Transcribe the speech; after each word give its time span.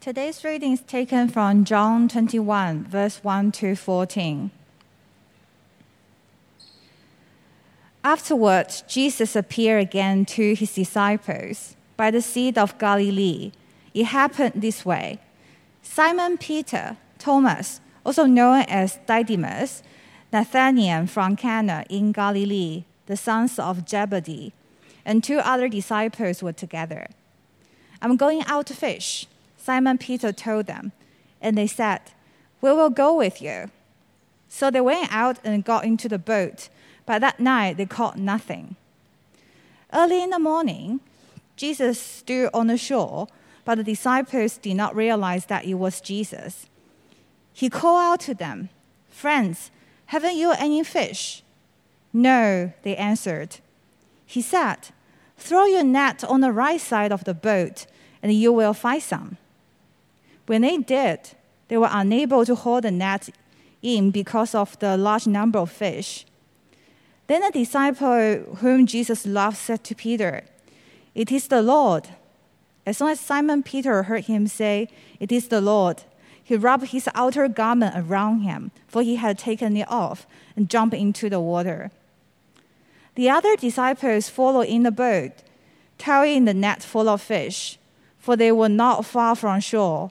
Today's 0.00 0.42
reading 0.44 0.72
is 0.72 0.80
taken 0.80 1.28
from 1.28 1.66
John 1.66 2.08
21, 2.08 2.84
verse 2.84 3.22
1 3.22 3.52
to 3.52 3.76
14. 3.76 4.50
Afterwards, 8.02 8.82
Jesus 8.88 9.36
appeared 9.36 9.82
again 9.82 10.24
to 10.24 10.54
his 10.54 10.74
disciples 10.74 11.76
by 11.98 12.10
the 12.10 12.22
Sea 12.22 12.50
of 12.56 12.78
Galilee. 12.78 13.52
It 13.92 14.04
happened 14.04 14.62
this 14.62 14.86
way 14.86 15.18
Simon 15.82 16.38
Peter, 16.38 16.96
Thomas, 17.18 17.82
also 18.02 18.24
known 18.24 18.64
as 18.68 18.98
Didymus, 19.04 19.82
Nathanael 20.32 21.08
from 21.08 21.36
Cana 21.36 21.84
in 21.90 22.12
Galilee, 22.12 22.84
the 23.04 23.18
sons 23.18 23.58
of 23.58 23.86
Zebedee, 23.86 24.54
and 25.04 25.22
two 25.22 25.40
other 25.40 25.68
disciples 25.68 26.42
were 26.42 26.54
together. 26.54 27.06
I'm 28.00 28.16
going 28.16 28.42
out 28.46 28.66
to 28.68 28.74
fish, 28.74 29.26
Simon 29.70 29.98
Peter 29.98 30.32
told 30.32 30.66
them, 30.66 30.90
and 31.40 31.56
they 31.56 31.68
said, 31.68 32.00
We 32.60 32.72
will 32.72 32.90
go 32.90 33.14
with 33.14 33.40
you. 33.40 33.70
So 34.48 34.68
they 34.68 34.80
went 34.80 35.12
out 35.12 35.38
and 35.44 35.64
got 35.64 35.84
into 35.84 36.08
the 36.08 36.18
boat, 36.18 36.68
but 37.06 37.20
that 37.20 37.38
night 37.38 37.76
they 37.76 37.86
caught 37.86 38.18
nothing. 38.18 38.74
Early 39.92 40.24
in 40.24 40.30
the 40.30 40.40
morning, 40.40 40.98
Jesus 41.54 42.00
stood 42.00 42.50
on 42.52 42.66
the 42.66 42.76
shore, 42.76 43.28
but 43.64 43.76
the 43.76 43.84
disciples 43.84 44.58
did 44.58 44.74
not 44.74 44.96
realize 44.96 45.46
that 45.46 45.64
it 45.64 45.74
was 45.74 46.00
Jesus. 46.00 46.66
He 47.52 47.70
called 47.70 48.00
out 48.00 48.20
to 48.22 48.34
them, 48.34 48.70
Friends, 49.08 49.70
haven't 50.06 50.34
you 50.34 50.50
any 50.58 50.82
fish? 50.82 51.44
No, 52.12 52.72
they 52.82 52.96
answered. 52.96 53.58
He 54.26 54.42
said, 54.42 54.88
Throw 55.38 55.66
your 55.66 55.84
net 55.84 56.24
on 56.24 56.40
the 56.40 56.50
right 56.50 56.80
side 56.80 57.12
of 57.12 57.22
the 57.22 57.34
boat, 57.34 57.86
and 58.20 58.32
you 58.32 58.52
will 58.52 58.74
find 58.74 59.00
some. 59.00 59.36
When 60.50 60.62
they 60.62 60.78
did, 60.78 61.20
they 61.68 61.78
were 61.78 61.88
unable 61.92 62.44
to 62.44 62.56
hold 62.56 62.82
the 62.82 62.90
net 62.90 63.28
in 63.82 64.10
because 64.10 64.52
of 64.52 64.76
the 64.80 64.96
large 64.96 65.28
number 65.28 65.60
of 65.60 65.70
fish. 65.70 66.26
Then 67.28 67.42
the 67.42 67.52
disciple 67.52 68.56
whom 68.56 68.84
Jesus 68.84 69.24
loved 69.24 69.58
said 69.58 69.84
to 69.84 69.94
Peter, 69.94 70.42
It 71.14 71.30
is 71.30 71.46
the 71.46 71.62
Lord. 71.62 72.08
As 72.84 72.98
soon 72.98 73.10
as 73.10 73.20
Simon 73.20 73.62
Peter 73.62 74.02
heard 74.02 74.24
him 74.24 74.48
say, 74.48 74.88
It 75.20 75.30
is 75.30 75.46
the 75.46 75.60
Lord, 75.60 76.02
he 76.42 76.56
rubbed 76.56 76.88
his 76.88 77.08
outer 77.14 77.46
garment 77.46 77.94
around 77.96 78.40
him, 78.40 78.72
for 78.88 79.04
he 79.04 79.14
had 79.14 79.38
taken 79.38 79.76
it 79.76 79.88
off, 79.88 80.26
and 80.56 80.68
jumped 80.68 80.96
into 80.96 81.30
the 81.30 81.38
water. 81.38 81.92
The 83.14 83.30
other 83.30 83.54
disciples 83.54 84.28
followed 84.28 84.66
in 84.66 84.82
the 84.82 84.90
boat, 84.90 85.30
carrying 85.96 86.44
the 86.44 86.54
net 86.54 86.82
full 86.82 87.08
of 87.08 87.22
fish, 87.22 87.78
for 88.18 88.34
they 88.34 88.50
were 88.50 88.68
not 88.68 89.06
far 89.06 89.36
from 89.36 89.60
shore, 89.60 90.10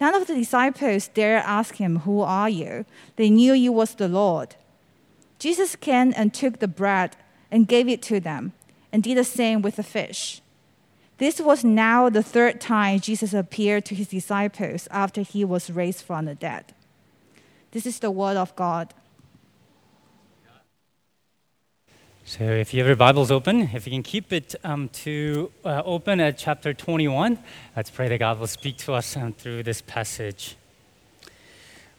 None 0.00 0.14
of 0.14 0.26
the 0.26 0.34
disciples 0.34 1.08
dared 1.08 1.42
ask 1.46 1.76
him, 1.76 2.00
Who 2.00 2.20
are 2.20 2.48
you? 2.48 2.84
They 3.16 3.30
knew 3.30 3.52
he 3.52 3.68
was 3.68 3.94
the 3.94 4.08
Lord. 4.08 4.56
Jesus 5.38 5.76
came 5.76 6.12
and 6.16 6.32
took 6.32 6.58
the 6.58 6.68
bread 6.68 7.16
and 7.50 7.68
gave 7.68 7.88
it 7.88 8.02
to 8.02 8.20
them, 8.20 8.52
and 8.92 9.02
did 9.02 9.16
the 9.16 9.24
same 9.24 9.62
with 9.62 9.76
the 9.76 9.82
fish. 9.82 10.40
This 11.18 11.40
was 11.40 11.62
now 11.62 12.08
the 12.08 12.22
third 12.22 12.60
time 12.60 13.00
Jesus 13.00 13.32
appeared 13.32 13.84
to 13.84 13.94
his 13.94 14.08
disciples 14.08 14.88
after 14.90 15.20
he 15.20 15.44
was 15.44 15.70
raised 15.70 16.02
from 16.02 16.24
the 16.24 16.34
dead. 16.34 16.74
This 17.70 17.86
is 17.86 18.00
the 18.00 18.10
word 18.10 18.36
of 18.36 18.56
God. 18.56 18.92
So, 22.38 22.44
if 22.44 22.72
you 22.72 22.80
have 22.80 22.86
your 22.86 22.96
Bibles 22.96 23.30
open, 23.30 23.68
if 23.74 23.86
you 23.86 23.92
can 23.92 24.02
keep 24.02 24.32
it 24.32 24.54
um, 24.64 24.88
to 25.04 25.52
uh, 25.66 25.82
open 25.84 26.18
at 26.18 26.38
chapter 26.38 26.72
21, 26.72 27.38
let's 27.76 27.90
pray 27.90 28.08
that 28.08 28.16
God 28.16 28.38
will 28.38 28.46
speak 28.46 28.78
to 28.78 28.94
us 28.94 29.18
um, 29.18 29.34
through 29.34 29.64
this 29.64 29.82
passage. 29.82 30.56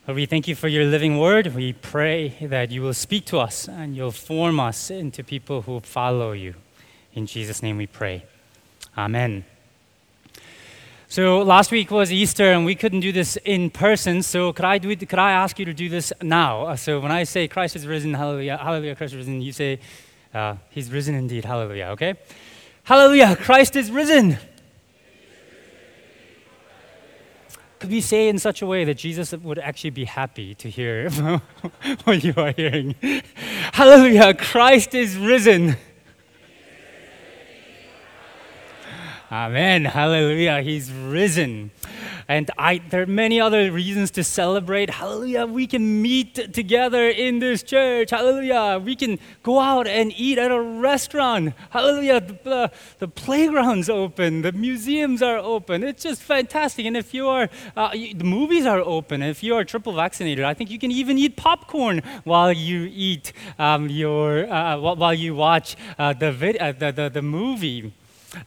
Lord, 0.07 0.15
we 0.15 0.25
thank 0.25 0.47
you 0.47 0.55
for 0.55 0.67
your 0.67 0.85
living 0.85 1.19
word. 1.19 1.53
We 1.53 1.73
pray 1.73 2.29
that 2.41 2.71
you 2.71 2.81
will 2.81 2.95
speak 2.95 3.25
to 3.25 3.37
us 3.37 3.67
and 3.67 3.95
you'll 3.95 4.09
form 4.09 4.59
us 4.59 4.89
into 4.89 5.23
people 5.23 5.61
who 5.61 5.79
follow 5.81 6.31
you. 6.31 6.55
In 7.13 7.27
Jesus' 7.27 7.61
name 7.61 7.77
we 7.77 7.85
pray. 7.85 8.25
Amen. 8.97 9.45
So 11.09 11.43
last 11.43 11.69
week 11.69 11.91
was 11.91 12.11
Easter, 12.11 12.51
and 12.53 12.65
we 12.65 12.73
couldn't 12.73 13.01
do 13.01 13.11
this 13.11 13.37
in 13.45 13.69
person. 13.69 14.23
So 14.23 14.51
could 14.51 14.65
I 14.65 14.79
do 14.79 14.89
it, 14.89 15.07
Could 15.07 15.19
I 15.19 15.33
ask 15.33 15.59
you 15.59 15.65
to 15.65 15.73
do 15.75 15.89
this 15.89 16.11
now? 16.23 16.63
Uh, 16.63 16.75
so 16.75 16.99
when 16.99 17.11
I 17.11 17.23
say 17.23 17.47
Christ 17.47 17.75
is 17.75 17.85
risen, 17.85 18.15
Hallelujah, 18.15 18.57
Hallelujah, 18.57 18.95
Christ 18.95 19.13
is 19.13 19.17
risen, 19.17 19.39
you 19.39 19.51
say, 19.51 19.79
uh, 20.33 20.55
He's 20.69 20.91
risen 20.91 21.15
indeed, 21.15 21.45
Hallelujah. 21.45 21.85
Okay, 21.93 22.15
Hallelujah, 22.83 23.35
Christ 23.35 23.75
is 23.75 23.91
risen. 23.91 24.37
Could 27.79 27.89
we 27.89 27.99
say 27.99 28.29
in 28.29 28.39
such 28.39 28.61
a 28.61 28.65
way 28.65 28.85
that 28.85 28.95
Jesus 28.95 29.33
would 29.33 29.59
actually 29.59 29.89
be 29.89 30.05
happy 30.05 30.55
to 30.55 30.69
hear 30.69 31.09
what 32.05 32.23
you 32.23 32.33
are 32.37 32.51
hearing? 32.51 32.95
Hallelujah, 33.73 34.33
Christ 34.33 34.93
is 34.93 35.17
risen. 35.17 35.75
Amen. 39.33 39.85
Hallelujah. 39.85 40.61
He's 40.61 40.91
risen. 40.91 41.71
And 42.33 42.49
I, 42.57 42.79
there 42.89 43.03
are 43.03 43.05
many 43.05 43.39
other 43.39 43.71
reasons 43.71 44.09
to 44.17 44.23
celebrate. 44.23 44.89
Hallelujah. 44.89 45.45
We 45.45 45.67
can 45.67 46.01
meet 46.01 46.51
together 46.51 47.07
in 47.07 47.37
this 47.37 47.61
church. 47.61 48.09
Hallelujah. 48.09 48.81
We 48.83 48.95
can 48.95 49.19
go 49.43 49.59
out 49.59 49.85
and 49.85 50.11
eat 50.17 50.39
at 50.39 50.49
a 50.49 50.59
restaurant. 50.59 51.53
Hallelujah. 51.69 52.21
The, 52.21 52.71
the, 52.97 53.07
playground's 53.07 53.87
open. 53.87 54.41
The 54.41 54.51
museums 54.51 55.21
are 55.21 55.37
open. 55.37 55.83
It's 55.83 56.01
just 56.01 56.23
fantastic. 56.23 56.87
And 56.87 56.97
if 56.97 57.13
you 57.13 57.27
are, 57.27 57.49
uh, 57.77 57.91
the 57.91 58.23
movies 58.23 58.65
are 58.65 58.79
open. 58.79 59.21
If 59.21 59.43
you 59.43 59.53
are 59.53 59.63
triple 59.63 59.93
vaccinated, 59.93 60.43
I 60.43 60.55
think 60.55 60.71
you 60.71 60.79
can 60.79 60.89
even 60.89 61.19
eat 61.19 61.37
popcorn 61.37 62.01
while 62.23 62.51
you 62.51 62.89
eat 62.91 63.31
um, 63.59 63.89
your, 63.89 64.51
uh, 64.51 64.79
while 64.79 65.13
you 65.13 65.35
watch 65.35 65.75
uh, 65.99 66.13
the, 66.13 66.31
vid- 66.31 66.57
uh, 66.57 66.71
the, 66.71 66.91
the, 66.91 67.09
the 67.09 67.21
movie. 67.21 67.93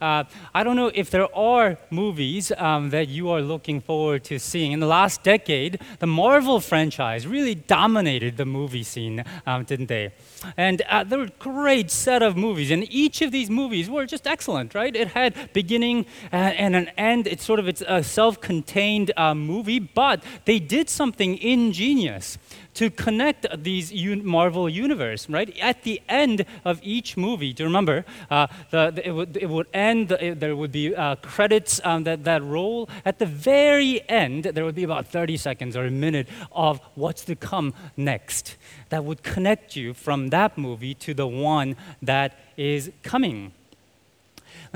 Uh, 0.00 0.24
I 0.54 0.62
don't 0.64 0.76
know 0.76 0.90
if 0.94 1.10
there 1.10 1.34
are 1.36 1.78
movies 1.90 2.52
um, 2.56 2.90
that 2.90 3.08
you 3.08 3.30
are 3.30 3.40
looking 3.40 3.80
forward 3.80 4.24
to 4.24 4.38
seeing. 4.38 4.72
In 4.72 4.80
the 4.80 4.86
last 4.86 5.22
decade, 5.22 5.80
the 5.98 6.06
Marvel 6.06 6.60
franchise 6.60 7.26
really 7.26 7.54
dominated 7.54 8.36
the 8.36 8.44
movie 8.44 8.82
scene, 8.82 9.24
um, 9.46 9.64
didn't 9.64 9.86
they? 9.86 10.12
And 10.56 10.82
uh, 10.82 11.04
there 11.04 11.18
were 11.18 11.26
a 11.26 11.38
great 11.38 11.90
set 11.90 12.22
of 12.22 12.36
movies, 12.36 12.70
and 12.70 12.90
each 12.92 13.22
of 13.22 13.32
these 13.32 13.50
movies 13.50 13.88
were 13.88 14.06
just 14.06 14.26
excellent, 14.26 14.74
right? 14.74 14.94
It 14.94 15.08
had 15.08 15.52
beginning 15.52 16.06
and, 16.32 16.56
and 16.56 16.76
an 16.76 16.88
end. 16.96 17.26
It's 17.26 17.44
sort 17.44 17.58
of 17.58 17.68
it's 17.68 17.82
a 17.86 18.02
self-contained 18.02 19.12
uh, 19.16 19.34
movie, 19.34 19.78
but 19.78 20.22
they 20.44 20.58
did 20.58 20.88
something 20.88 21.38
ingenious 21.38 22.38
to 22.76 22.90
connect 22.90 23.46
these 23.62 23.92
Marvel 24.22 24.68
universe, 24.68 25.28
right? 25.28 25.56
At 25.60 25.82
the 25.82 26.00
end 26.08 26.44
of 26.64 26.78
each 26.82 27.16
movie, 27.16 27.52
do 27.52 27.62
you 27.62 27.68
remember? 27.68 28.04
Uh, 28.30 28.46
the, 28.70 28.90
the, 28.90 29.08
it, 29.08 29.10
would, 29.12 29.36
it 29.36 29.48
would 29.48 29.66
end, 29.72 30.12
it, 30.12 30.40
there 30.40 30.54
would 30.54 30.72
be 30.72 30.94
uh, 30.94 31.16
credits 31.16 31.80
um, 31.84 32.04
that, 32.04 32.24
that 32.24 32.42
roll. 32.42 32.88
At 33.04 33.18
the 33.18 33.26
very 33.26 34.06
end, 34.10 34.44
there 34.44 34.64
would 34.64 34.74
be 34.74 34.84
about 34.84 35.06
30 35.06 35.38
seconds 35.38 35.74
or 35.76 35.86
a 35.86 35.90
minute 35.90 36.28
of 36.52 36.80
what's 36.94 37.24
to 37.24 37.34
come 37.34 37.72
next 37.96 38.56
that 38.90 39.04
would 39.04 39.22
connect 39.22 39.74
you 39.74 39.94
from 39.94 40.28
that 40.28 40.58
movie 40.58 40.94
to 40.94 41.14
the 41.14 41.26
one 41.26 41.76
that 42.02 42.38
is 42.56 42.92
coming. 43.02 43.52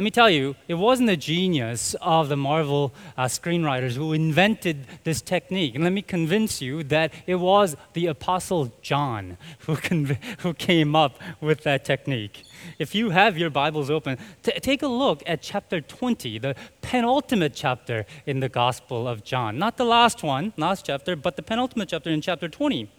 Let 0.01 0.05
me 0.05 0.11
tell 0.11 0.31
you, 0.31 0.57
it 0.67 0.77
wasn't 0.77 1.09
the 1.09 1.17
genius 1.19 1.95
of 2.01 2.31
the 2.31 2.37
Marvel 2.37 2.95
uh, 3.19 3.27
screenwriters 3.27 3.97
who 3.97 4.15
invented 4.15 4.87
this 5.05 5.21
technique. 5.21 5.75
And 5.75 5.85
let 5.85 5.93
me 5.93 6.01
convince 6.01 6.63
you 6.63 6.83
that 6.85 7.13
it 7.27 7.35
was 7.35 7.77
the 7.93 8.07
Apostle 8.07 8.73
John 8.81 9.37
who, 9.67 9.75
who 10.39 10.55
came 10.55 10.97
up 10.97 11.19
with 11.43 11.65
that 11.65 11.85
technique. 11.85 12.45
If 12.79 12.95
you 12.95 13.11
have 13.11 13.37
your 13.37 13.51
Bibles 13.51 13.91
open, 13.91 14.17
t- 14.43 14.53
take 14.53 14.81
a 14.81 14.89
look 14.89 15.23
at 15.27 15.43
chapter 15.43 15.83
20, 15.83 16.39
the 16.39 16.57
penultimate 16.81 17.53
chapter 17.53 18.07
in 18.25 18.41
the 18.41 18.49
Gospel 18.49 19.07
of 19.07 19.23
John. 19.23 19.59
Not 19.59 19.77
the 19.77 19.85
last 19.85 20.23
one, 20.23 20.55
last 20.57 20.87
chapter, 20.87 21.15
but 21.15 21.37
the 21.37 21.43
penultimate 21.43 21.91
chapter 21.91 22.09
in 22.09 22.23
chapter 22.23 22.49
20. 22.49 22.91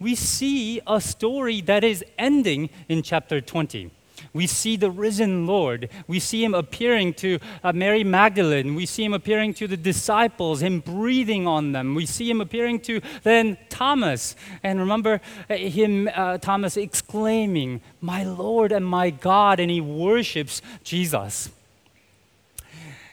We 0.00 0.14
see 0.14 0.80
a 0.86 0.98
story 1.02 1.60
that 1.60 1.84
is 1.84 2.02
ending 2.16 2.70
in 2.88 3.02
chapter 3.02 3.42
20. 3.42 3.90
We 4.32 4.46
see 4.46 4.76
the 4.76 4.90
risen 4.90 5.46
Lord. 5.46 5.88
We 6.06 6.20
see 6.20 6.44
him 6.44 6.54
appearing 6.54 7.14
to 7.14 7.38
uh, 7.64 7.72
Mary 7.72 8.04
Magdalene. 8.04 8.74
We 8.74 8.86
see 8.86 9.04
him 9.04 9.14
appearing 9.14 9.54
to 9.54 9.66
the 9.66 9.76
disciples, 9.76 10.62
him 10.62 10.80
breathing 10.80 11.46
on 11.46 11.72
them. 11.72 11.94
We 11.94 12.06
see 12.06 12.28
him 12.30 12.40
appearing 12.40 12.80
to 12.80 13.00
then 13.22 13.56
Thomas. 13.68 14.36
And 14.62 14.80
remember 14.80 15.20
uh, 15.48 15.54
him, 15.54 16.08
uh, 16.14 16.38
Thomas, 16.38 16.76
exclaiming, 16.76 17.80
My 18.00 18.24
Lord 18.24 18.72
and 18.72 18.86
my 18.86 19.10
God, 19.10 19.60
and 19.60 19.70
he 19.70 19.80
worships 19.80 20.62
Jesus. 20.84 21.50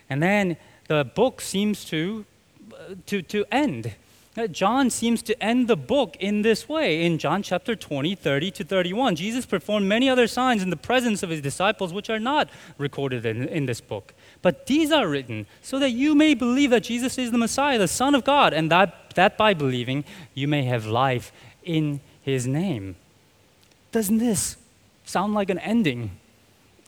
And 0.10 0.22
then 0.22 0.58
the 0.88 1.04
book 1.04 1.42
seems 1.42 1.86
to, 1.86 2.26
uh, 2.74 2.96
to, 3.08 3.22
to 3.24 3.46
end. 3.52 3.96
John 4.52 4.90
seems 4.90 5.22
to 5.24 5.44
end 5.44 5.70
the 5.70 5.78
book 5.78 6.18
in 6.20 6.42
this 6.42 6.68
way. 6.68 7.06
In 7.06 7.18
John 7.18 7.42
chapter 7.42 7.74
20, 7.74 8.16
30 8.16 8.52
to 8.52 8.64
31, 8.66 9.16
Jesus 9.16 9.46
performed 9.46 9.88
many 9.88 10.10
other 10.10 10.28
signs 10.28 10.62
in 10.62 10.70
the 10.70 10.76
presence 10.76 11.24
of 11.24 11.30
his 11.30 11.40
disciples, 11.40 11.94
which 11.94 12.10
are 12.10 12.20
not 12.20 12.50
recorded 12.78 13.26
in, 13.26 13.48
in 13.48 13.66
this 13.66 13.80
book. 13.80 14.14
But 14.42 14.68
these 14.68 14.92
are 14.92 15.08
written 15.08 15.46
so 15.62 15.80
that 15.80 15.92
you 15.92 16.16
may 16.16 16.34
believe 16.34 16.72
that 16.72 16.84
Jesus 16.84 17.18
is 17.18 17.32
the 17.32 17.38
Messiah, 17.38 17.80
the 17.80 17.88
Son 17.88 18.14
of 18.14 18.26
God, 18.26 18.54
and 18.54 18.70
that, 18.72 19.14
that 19.16 19.38
by 19.38 19.54
believing 19.54 20.04
you 20.34 20.50
may 20.50 20.64
have 20.64 20.86
life 20.86 21.32
in 21.64 22.02
his 22.22 22.46
name. 22.46 22.98
Doesn't 23.94 24.18
this 24.18 24.58
sound 25.06 25.34
like 25.34 25.50
an 25.50 25.60
ending? 25.60 26.12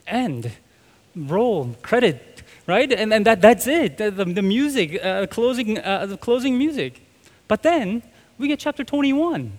End. 0.06 0.52
Roll. 1.16 1.76
Credit. 1.82 2.44
Right? 2.66 2.92
And, 2.92 3.14
and 3.14 3.26
that, 3.26 3.42
that's 3.42 3.68
it. 3.68 3.98
The, 3.98 4.12
the, 4.12 4.26
the 4.26 4.42
music, 4.42 5.02
uh, 5.02 5.28
closing, 5.28 5.80
uh, 5.80 6.08
the 6.08 6.18
closing 6.18 6.58
music. 6.58 7.07
But 7.48 7.64
then 7.64 8.04
we 8.38 8.48
get 8.48 8.60
chapter 8.60 8.84
21. 8.84 9.58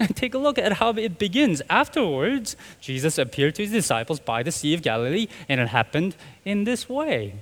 And 0.00 0.16
take 0.16 0.34
a 0.34 0.38
look 0.38 0.58
at 0.58 0.72
how 0.72 0.90
it 0.90 1.20
begins. 1.20 1.62
Afterwards, 1.70 2.56
Jesus 2.80 3.16
appeared 3.16 3.54
to 3.54 3.62
his 3.62 3.70
disciples 3.70 4.18
by 4.18 4.42
the 4.42 4.50
Sea 4.50 4.74
of 4.74 4.82
Galilee, 4.82 5.28
and 5.48 5.60
it 5.60 5.68
happened 5.68 6.16
in 6.44 6.64
this 6.64 6.88
way. 6.88 7.34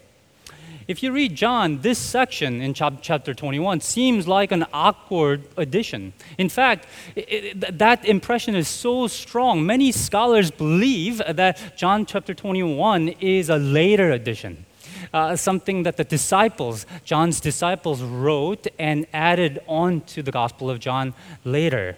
If 0.86 1.02
you 1.02 1.12
read 1.12 1.34
John, 1.34 1.80
this 1.80 1.98
section 1.98 2.60
in 2.60 2.74
chapter 2.74 3.32
21 3.32 3.80
seems 3.80 4.28
like 4.28 4.52
an 4.52 4.66
awkward 4.72 5.44
addition. 5.56 6.12
In 6.36 6.50
fact, 6.50 6.86
it, 7.14 7.62
it, 7.62 7.78
that 7.78 8.04
impression 8.04 8.54
is 8.54 8.68
so 8.68 9.06
strong. 9.06 9.64
Many 9.64 9.90
scholars 9.92 10.50
believe 10.50 11.22
that 11.26 11.78
John 11.78 12.04
chapter 12.04 12.34
21 12.34 13.08
is 13.20 13.48
a 13.48 13.56
later 13.56 14.10
addition 14.10 14.66
uh, 15.12 15.36
something 15.36 15.82
that 15.82 15.96
the 15.96 16.04
disciples, 16.04 16.86
John's 17.04 17.40
disciples, 17.40 18.02
wrote 18.02 18.66
and 18.78 19.06
added 19.12 19.60
on 19.66 20.00
to 20.02 20.22
the 20.22 20.32
Gospel 20.32 20.70
of 20.70 20.80
John 20.80 21.14
later. 21.44 21.96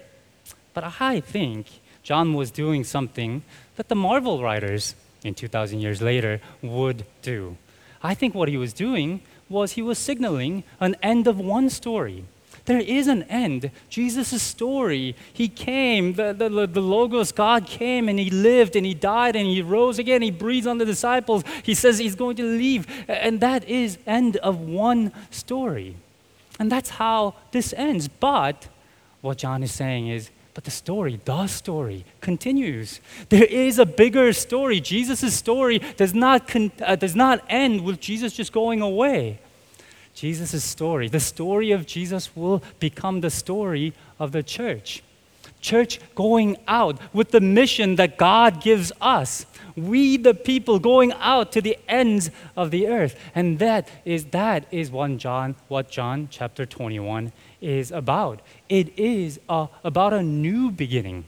But 0.73 0.95
I 1.01 1.21
think 1.21 1.67
John 2.03 2.35
was 2.35 2.51
doing 2.51 2.85
something 2.85 3.43
that 3.77 3.89
the 3.89 3.95
Marvel 3.95 4.43
writers 4.43 4.95
in 5.23 5.35
2,000 5.35 5.81
years 5.81 6.03
later 6.03 6.41
would 6.63 7.07
do. 7.23 7.57
I 8.03 8.15
think 8.15 8.35
what 8.35 8.49
he 8.49 8.57
was 8.57 8.73
doing 8.73 9.23
was 9.49 9.73
he 9.73 9.83
was 9.83 9.99
signaling 9.99 10.65
an 10.81 10.97
end 11.03 11.27
of 11.27 11.39
one 11.39 11.71
story 11.71 12.25
there 12.67 12.81
is 12.81 13.09
an 13.09 13.25
end. 13.25 13.71
Jesus' 13.91 14.43
story, 14.43 15.15
he 15.33 15.49
came, 15.49 16.15
the, 16.15 16.33
the, 16.33 16.67
the 16.67 16.81
Logos, 16.81 17.31
God 17.31 17.67
came 17.67 18.09
and 18.09 18.19
he 18.19 18.31
lived 18.31 18.75
and 18.75 18.87
he 18.87 18.95
died 18.95 19.37
and 19.37 19.47
he 19.47 19.61
rose 19.61 19.99
again. 19.99 20.23
He 20.23 20.31
breathes 20.31 20.67
on 20.67 20.79
the 20.79 20.87
disciples. 20.87 21.45
He 21.63 21.75
says 21.75 21.99
he's 21.99 22.15
going 22.15 22.37
to 22.37 22.43
leave. 22.43 22.87
And 23.07 23.41
that 23.41 23.69
is 23.69 23.99
end 24.07 24.37
of 24.39 24.61
one 24.61 25.13
story. 25.31 25.97
And 26.59 26.73
that's 26.73 26.91
how 26.91 27.35
this 27.53 27.75
ends. 27.77 28.09
But 28.09 28.69
what 29.21 29.39
John 29.39 29.63
is 29.63 29.73
saying 29.73 30.09
is, 30.09 30.31
but 30.55 30.65
the 30.65 30.71
story, 30.71 31.21
the 31.25 31.49
story, 31.49 32.05
continues. 32.21 33.01
There 33.29 33.45
is 33.45 33.79
a 33.79 33.85
bigger 33.85 34.33
story. 34.33 34.81
Jesus' 34.81 35.35
story 35.35 35.81
does 35.97 36.15
not, 36.15 36.47
con- 36.47 36.73
uh, 36.81 36.97
does 36.97 37.17
not 37.17 37.45
end 37.49 37.85
with 37.85 38.01
Jesus 38.01 38.33
just 38.33 38.53
going 38.53 38.81
away. 38.81 39.41
Jesus' 40.15 40.63
story, 40.63 41.09
the 41.09 41.21
story 41.21 41.73
of 41.73 41.87
Jesus, 41.87 42.35
will 42.37 42.63
become 42.79 43.21
the 43.21 43.31
story 43.31 43.93
of 44.19 44.33
the 44.33 44.43
church. 44.43 45.03
Church 45.61 45.99
going 46.15 46.57
out 46.69 47.01
with 47.13 47.31
the 47.31 47.41
mission 47.41 47.97
that 47.97 48.17
God 48.17 48.63
gives 48.63 48.93
us. 49.01 49.47
We, 49.77 50.17
the 50.19 50.35
people, 50.35 50.79
going 50.79 51.13
out 51.15 51.53
to 51.53 51.61
the 51.61 51.79
ends 51.89 52.31
of 52.57 52.71
the 52.71 52.87
earth. 52.87 53.19
And 53.35 53.59
that 53.59 53.89
is, 54.05 54.27
that 54.27 54.67
is 54.71 54.91
one 54.91 55.19
John, 55.19 55.57
what 55.69 55.91
John 55.91 56.29
chapter 56.31 56.65
21 56.67 57.33
is 57.61 57.91
about. 57.91 58.41
It 58.69 58.97
is 58.99 59.41
a, 59.49 59.69
about 59.83 60.13
a 60.13 60.23
new 60.23 60.71
beginning. 60.71 61.25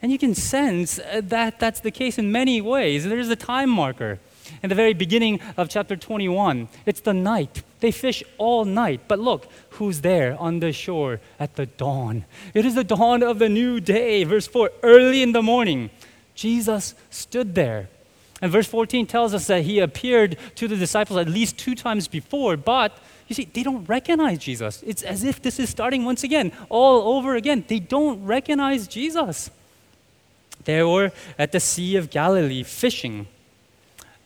And 0.00 0.10
you 0.10 0.18
can 0.18 0.34
sense 0.34 0.98
uh, 0.98 1.20
that 1.24 1.60
that's 1.60 1.80
the 1.80 1.90
case 1.90 2.18
in 2.18 2.32
many 2.32 2.60
ways. 2.60 3.04
There's 3.04 3.28
a 3.28 3.36
time 3.36 3.70
marker 3.70 4.18
in 4.62 4.68
the 4.68 4.74
very 4.74 4.94
beginning 4.94 5.40
of 5.56 5.68
chapter 5.68 5.96
21. 5.96 6.68
It's 6.86 7.00
the 7.00 7.14
night. 7.14 7.62
They 7.80 7.90
fish 7.90 8.22
all 8.38 8.64
night. 8.64 9.02
But 9.08 9.18
look, 9.18 9.48
who's 9.70 10.00
there 10.00 10.36
on 10.38 10.60
the 10.60 10.72
shore 10.72 11.20
at 11.38 11.56
the 11.56 11.66
dawn? 11.66 12.24
It 12.54 12.64
is 12.64 12.74
the 12.74 12.84
dawn 12.84 13.22
of 13.22 13.38
the 13.38 13.48
new 13.48 13.80
day. 13.80 14.24
Verse 14.24 14.46
4 14.46 14.70
early 14.82 15.22
in 15.22 15.32
the 15.32 15.42
morning, 15.42 15.90
Jesus 16.34 16.94
stood 17.10 17.54
there. 17.54 17.88
And 18.40 18.50
verse 18.50 18.66
14 18.66 19.06
tells 19.06 19.34
us 19.34 19.46
that 19.46 19.62
he 19.62 19.78
appeared 19.78 20.36
to 20.56 20.66
the 20.66 20.76
disciples 20.76 21.16
at 21.16 21.28
least 21.28 21.58
two 21.58 21.76
times 21.76 22.08
before, 22.08 22.56
but 22.56 22.98
you 23.28 23.34
see, 23.34 23.44
they 23.44 23.62
don't 23.62 23.84
recognize 23.86 24.38
Jesus. 24.40 24.82
It's 24.84 25.02
as 25.04 25.22
if 25.22 25.40
this 25.40 25.60
is 25.60 25.70
starting 25.70 26.04
once 26.04 26.24
again, 26.24 26.52
all 26.68 27.16
over 27.16 27.36
again. 27.36 27.64
They 27.66 27.78
don't 27.78 28.24
recognize 28.26 28.88
Jesus. 28.88 29.50
They 30.64 30.82
were 30.82 31.12
at 31.38 31.52
the 31.52 31.60
Sea 31.60 31.96
of 31.96 32.10
Galilee 32.10 32.62
fishing 32.62 33.28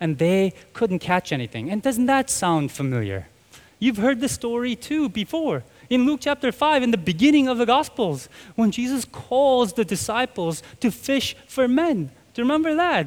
and 0.01 0.19
they 0.19 0.53
couldn't 0.73 0.99
catch 0.99 1.33
anything. 1.33 1.71
And 1.71 1.83
doesn't 1.83 2.07
that 2.07 2.31
sound 2.31 2.73
familiar? 2.73 3.29
You've 3.79 3.99
heard 3.99 4.21
the 4.21 4.29
story 4.29 4.75
too 4.75 5.09
before. 5.09 5.65
In 5.91 6.07
Luke 6.07 6.21
chapter 6.23 6.51
5, 6.51 6.83
in 6.83 6.91
the 6.91 6.99
beginning 6.99 7.49
of 7.49 7.59
the 7.59 7.67
Gospels, 7.67 8.29
when 8.55 8.71
Jesus 8.71 9.05
calls 9.05 9.75
the 9.75 9.85
disciples 9.85 10.63
to 10.81 10.91
fish 10.91 11.37
for 11.47 11.69
men. 11.69 12.11
Do 12.35 12.43
you 12.43 12.45
remember 12.45 12.75
that? 12.75 13.07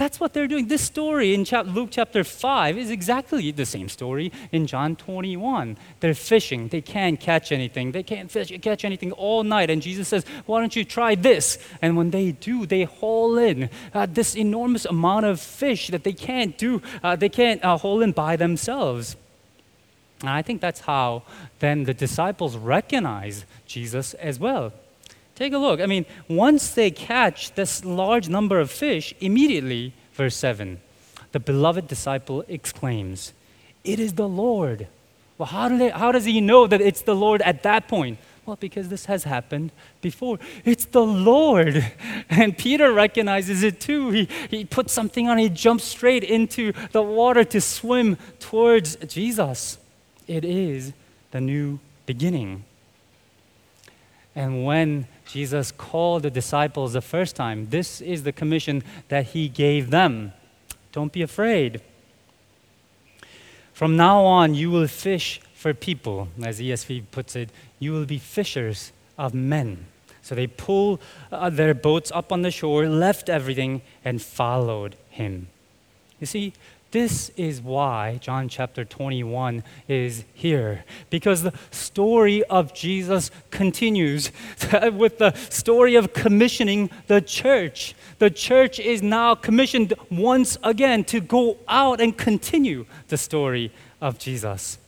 That's 0.00 0.18
what 0.18 0.32
they're 0.32 0.48
doing. 0.48 0.68
This 0.68 0.80
story 0.80 1.34
in 1.34 1.44
Luke 1.74 1.90
chapter 1.92 2.24
5 2.24 2.78
is 2.78 2.88
exactly 2.88 3.50
the 3.50 3.66
same 3.66 3.90
story 3.90 4.32
in 4.50 4.66
John 4.66 4.96
21. 4.96 5.76
They're 6.00 6.14
fishing. 6.14 6.68
They 6.68 6.80
can't 6.80 7.20
catch 7.20 7.52
anything. 7.52 7.92
They 7.92 8.02
can't 8.02 8.30
fish, 8.30 8.50
catch 8.62 8.86
anything 8.86 9.12
all 9.12 9.44
night. 9.44 9.68
And 9.68 9.82
Jesus 9.82 10.08
says, 10.08 10.24
Why 10.46 10.60
don't 10.60 10.74
you 10.74 10.86
try 10.86 11.16
this? 11.16 11.58
And 11.82 11.98
when 11.98 12.12
they 12.12 12.32
do, 12.32 12.64
they 12.64 12.84
haul 12.84 13.36
in 13.36 13.68
uh, 13.92 14.06
this 14.06 14.34
enormous 14.34 14.86
amount 14.86 15.26
of 15.26 15.38
fish 15.38 15.88
that 15.88 16.02
they 16.02 16.14
can't 16.14 16.56
do, 16.56 16.80
uh, 17.02 17.14
they 17.16 17.28
can't 17.28 17.62
uh, 17.62 17.76
haul 17.76 18.00
in 18.00 18.12
by 18.12 18.36
themselves. 18.36 19.16
And 20.22 20.30
I 20.30 20.40
think 20.40 20.62
that's 20.62 20.80
how 20.80 21.24
then 21.58 21.84
the 21.84 21.92
disciples 21.92 22.56
recognize 22.56 23.44
Jesus 23.66 24.14
as 24.14 24.40
well. 24.40 24.72
Take 25.40 25.54
a 25.54 25.58
look. 25.58 25.80
I 25.80 25.86
mean, 25.86 26.04
once 26.28 26.68
they 26.68 26.90
catch 26.90 27.54
this 27.54 27.82
large 27.82 28.28
number 28.28 28.60
of 28.60 28.70
fish, 28.70 29.14
immediately, 29.20 29.94
verse 30.12 30.36
7, 30.36 30.78
the 31.32 31.40
beloved 31.40 31.88
disciple 31.88 32.44
exclaims, 32.46 33.32
It 33.82 33.98
is 33.98 34.12
the 34.12 34.28
Lord. 34.28 34.86
Well, 35.38 35.46
how, 35.46 35.70
do 35.70 35.78
they, 35.78 35.88
how 35.88 36.12
does 36.12 36.26
he 36.26 36.42
know 36.42 36.66
that 36.66 36.82
it's 36.82 37.00
the 37.00 37.14
Lord 37.14 37.40
at 37.40 37.62
that 37.62 37.88
point? 37.88 38.18
Well, 38.44 38.58
because 38.60 38.90
this 38.90 39.06
has 39.06 39.24
happened 39.24 39.72
before. 40.02 40.38
It's 40.66 40.84
the 40.84 41.06
Lord. 41.06 41.90
And 42.28 42.56
Peter 42.56 42.92
recognizes 42.92 43.62
it 43.62 43.80
too. 43.80 44.10
He, 44.10 44.28
he 44.50 44.66
puts 44.66 44.92
something 44.92 45.26
on, 45.26 45.38
he 45.38 45.48
jumps 45.48 45.84
straight 45.84 46.22
into 46.22 46.74
the 46.92 47.02
water 47.02 47.44
to 47.44 47.62
swim 47.62 48.18
towards 48.40 48.96
Jesus. 48.96 49.78
It 50.26 50.44
is 50.44 50.92
the 51.30 51.40
new 51.40 51.80
beginning. 52.04 52.64
And 54.34 54.64
when 54.64 55.06
Jesus 55.32 55.70
called 55.72 56.22
the 56.24 56.30
disciples 56.30 56.92
the 56.92 57.00
first 57.00 57.36
time. 57.36 57.68
This 57.70 58.00
is 58.00 58.24
the 58.24 58.32
commission 58.32 58.82
that 59.08 59.26
he 59.26 59.48
gave 59.48 59.90
them. 59.90 60.32
Don't 60.92 61.12
be 61.12 61.22
afraid. 61.22 61.80
From 63.72 63.96
now 63.96 64.24
on, 64.24 64.54
you 64.54 64.70
will 64.70 64.88
fish 64.88 65.40
for 65.54 65.72
people, 65.72 66.28
as 66.42 66.60
ESV 66.60 67.04
puts 67.10 67.36
it. 67.36 67.50
You 67.78 67.92
will 67.92 68.06
be 68.06 68.18
fishers 68.18 68.92
of 69.16 69.32
men. 69.32 69.86
So 70.22 70.34
they 70.34 70.46
pulled 70.46 71.00
uh, 71.30 71.50
their 71.50 71.74
boats 71.74 72.10
up 72.12 72.32
on 72.32 72.42
the 72.42 72.50
shore, 72.50 72.86
left 72.86 73.28
everything, 73.28 73.82
and 74.04 74.20
followed 74.20 74.96
him. 75.08 75.48
You 76.18 76.26
see, 76.26 76.52
this 76.90 77.30
is 77.36 77.60
why 77.60 78.18
John 78.20 78.48
chapter 78.48 78.84
21 78.84 79.62
is 79.86 80.24
here. 80.34 80.84
Because 81.08 81.42
the 81.42 81.52
story 81.70 82.42
of 82.44 82.74
Jesus 82.74 83.30
continues 83.50 84.32
with 84.92 85.18
the 85.18 85.32
story 85.50 85.94
of 85.94 86.12
commissioning 86.12 86.90
the 87.06 87.20
church. 87.20 87.94
The 88.18 88.30
church 88.30 88.80
is 88.80 89.02
now 89.02 89.36
commissioned 89.36 89.94
once 90.10 90.58
again 90.64 91.04
to 91.04 91.20
go 91.20 91.58
out 91.68 92.00
and 92.00 92.16
continue 92.16 92.86
the 93.08 93.16
story 93.16 93.72
of 94.00 94.18
Jesus. 94.18 94.78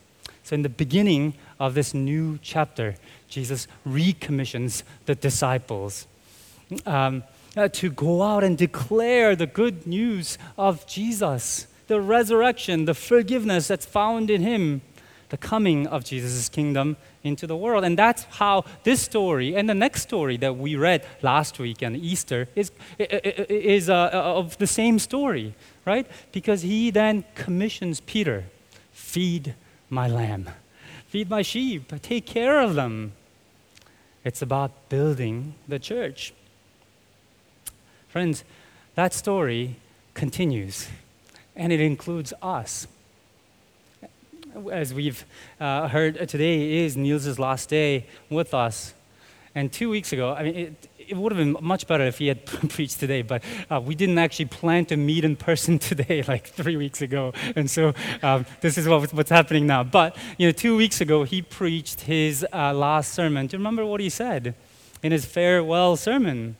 So, 0.43 0.55
in 0.55 0.63
the 0.63 0.69
beginning 0.69 1.35
of 1.61 1.75
this 1.75 1.95
new 1.95 2.39
chapter, 2.43 2.97
Jesus 3.29 3.69
recommissions 3.85 4.83
the 5.07 5.15
disciples. 5.15 6.09
Um, 6.85 7.23
uh, 7.55 7.69
to 7.69 7.91
go 7.91 8.23
out 8.23 8.43
and 8.43 8.57
declare 8.57 9.37
the 9.37 9.47
good 9.47 9.87
news 9.87 10.39
of 10.57 10.87
Jesus, 10.87 11.67
the 11.87 12.01
resurrection, 12.01 12.85
the 12.85 12.95
forgiveness 12.95 13.69
that's 13.69 13.87
found 13.87 14.31
in 14.31 14.43
Him, 14.43 14.83
the 15.29 15.37
coming 15.37 15.87
of 15.87 16.05
Jesus' 16.05 16.49
kingdom 16.49 16.97
into 17.23 17.47
the 17.47 17.57
world. 17.57 17.85
And 17.85 17.99
that's 17.99 18.25
how 18.25 18.65
this 18.85 19.01
story 19.01 19.55
and 19.57 19.69
the 19.69 19.75
next 19.75 20.03
story 20.03 20.37
that 20.39 20.57
we 20.57 20.77
read 20.77 21.07
last 21.23 21.59
week 21.59 21.83
and 21.83 21.97
Easter 21.97 22.49
is, 22.55 22.71
is 22.99 23.89
uh, 23.89 24.11
uh, 24.13 24.39
of 24.39 24.59
the 24.59 24.67
same 24.67 24.99
story, 24.99 25.55
right? 25.87 26.07
Because 26.33 26.63
he 26.63 26.91
then 26.91 27.25
commissions 27.35 28.01
Peter 28.01 28.45
feed 28.93 29.55
my 29.89 30.09
lamb, 30.09 30.51
feed 31.09 31.31
my 31.31 31.43
sheep, 31.43 31.93
take 32.03 32.27
care 32.27 32.61
of 32.61 32.75
them. 32.75 33.13
It's 34.25 34.43
about 34.43 34.89
building 34.89 35.55
the 35.67 35.79
church. 35.79 36.33
Friends, 38.09 38.45
that 38.95 39.15
story 39.15 39.77
continues, 40.15 40.89
and 41.57 41.73
it 41.73 41.81
includes 41.81 42.33
us 42.43 42.87
as 44.71 44.93
we've 44.93 45.25
uh, 45.61 45.89
heard 45.89 46.29
today 46.29 46.85
is 46.85 46.97
Niels' 46.97 47.39
last 47.39 47.69
day 47.69 48.07
with 48.29 48.55
us. 48.55 48.95
And 49.55 49.73
two 49.73 49.91
weeks 49.91 50.13
ago, 50.13 50.33
I 50.33 50.43
mean, 50.43 50.55
it, 50.55 50.89
it 51.09 51.17
would 51.17 51.33
have 51.33 51.39
been 51.39 51.57
much 51.61 51.87
better 51.87 52.05
if 52.05 52.19
he 52.19 52.29
had 52.29 52.47
preached 52.71 53.01
today, 53.01 53.23
but 53.23 53.43
uh, 53.71 53.81
we 53.81 53.95
didn't 53.95 54.19
actually 54.19 54.47
plan 54.47 54.87
to 54.87 54.97
meet 54.97 55.25
in 55.25 55.37
person 55.37 55.79
today, 55.91 56.23
like 56.27 56.47
three 56.47 56.77
weeks 56.77 57.03
ago. 57.03 57.33
And 57.55 57.71
so 57.71 57.95
um, 58.23 58.47
this 58.61 58.79
is 58.79 58.89
what, 58.89 59.13
what's 59.13 59.31
happening 59.31 59.67
now. 59.67 59.85
But, 59.85 60.17
you 60.39 60.49
know, 60.49 60.53
two 60.53 60.77
weeks 60.77 61.01
ago, 61.01 61.25
he 61.25 61.43
preached 61.43 62.03
his 62.03 62.47
uh, 62.53 62.73
last 62.73 63.13
sermon. 63.13 63.47
Do 63.47 63.57
you 63.57 63.59
remember 63.59 63.85
what 63.85 64.01
he 64.01 64.09
said 64.09 64.55
in 65.03 65.13
his 65.13 65.25
farewell 65.25 65.97
sermon? 65.97 66.57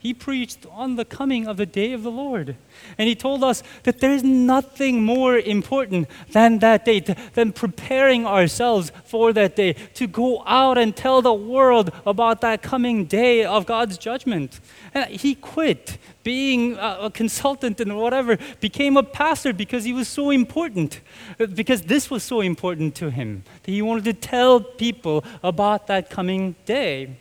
He 0.00 0.14
preached 0.14 0.64
on 0.70 0.94
the 0.94 1.04
coming 1.04 1.48
of 1.48 1.56
the 1.56 1.66
day 1.66 1.92
of 1.92 2.04
the 2.04 2.10
Lord. 2.10 2.54
And 2.96 3.08
he 3.08 3.16
told 3.16 3.42
us 3.42 3.64
that 3.82 3.98
there 3.98 4.12
is 4.12 4.22
nothing 4.22 5.04
more 5.04 5.36
important 5.36 6.08
than 6.30 6.60
that 6.60 6.84
day, 6.84 7.00
than 7.00 7.52
preparing 7.52 8.24
ourselves 8.24 8.92
for 9.04 9.32
that 9.32 9.56
day, 9.56 9.72
to 9.94 10.06
go 10.06 10.44
out 10.46 10.78
and 10.78 10.94
tell 10.94 11.20
the 11.20 11.34
world 11.34 11.90
about 12.06 12.40
that 12.42 12.62
coming 12.62 13.06
day 13.06 13.44
of 13.44 13.66
God's 13.66 13.98
judgment. 13.98 14.60
And 14.94 15.10
he 15.10 15.34
quit 15.34 15.98
being 16.22 16.76
a 16.78 17.10
consultant 17.12 17.80
and 17.80 17.96
whatever, 17.96 18.38
became 18.60 18.96
a 18.96 19.02
pastor 19.02 19.52
because 19.52 19.82
he 19.82 19.92
was 19.92 20.06
so 20.06 20.30
important, 20.30 21.00
uh, 21.40 21.46
because 21.46 21.82
this 21.82 22.10
was 22.10 22.22
so 22.22 22.40
important 22.40 22.94
to 22.94 23.10
him, 23.10 23.42
that 23.62 23.70
he 23.70 23.82
wanted 23.82 24.04
to 24.04 24.12
tell 24.12 24.60
people 24.60 25.24
about 25.42 25.86
that 25.86 26.10
coming 26.10 26.54
day. 26.66 27.16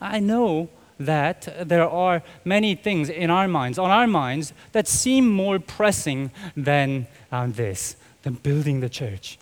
I 0.00 0.20
know 0.20 0.68
that 1.00 1.68
there 1.68 1.88
are 1.88 2.22
many 2.44 2.74
things 2.74 3.08
in 3.08 3.30
our 3.30 3.48
minds, 3.48 3.78
on 3.78 3.90
our 3.90 4.06
minds, 4.06 4.52
that 4.72 4.86
seem 4.86 5.28
more 5.28 5.58
pressing 5.58 6.30
than 6.56 7.06
um, 7.32 7.52
this, 7.52 7.96
than 8.22 8.34
building 8.34 8.80
the 8.80 8.88
church. 8.88 9.38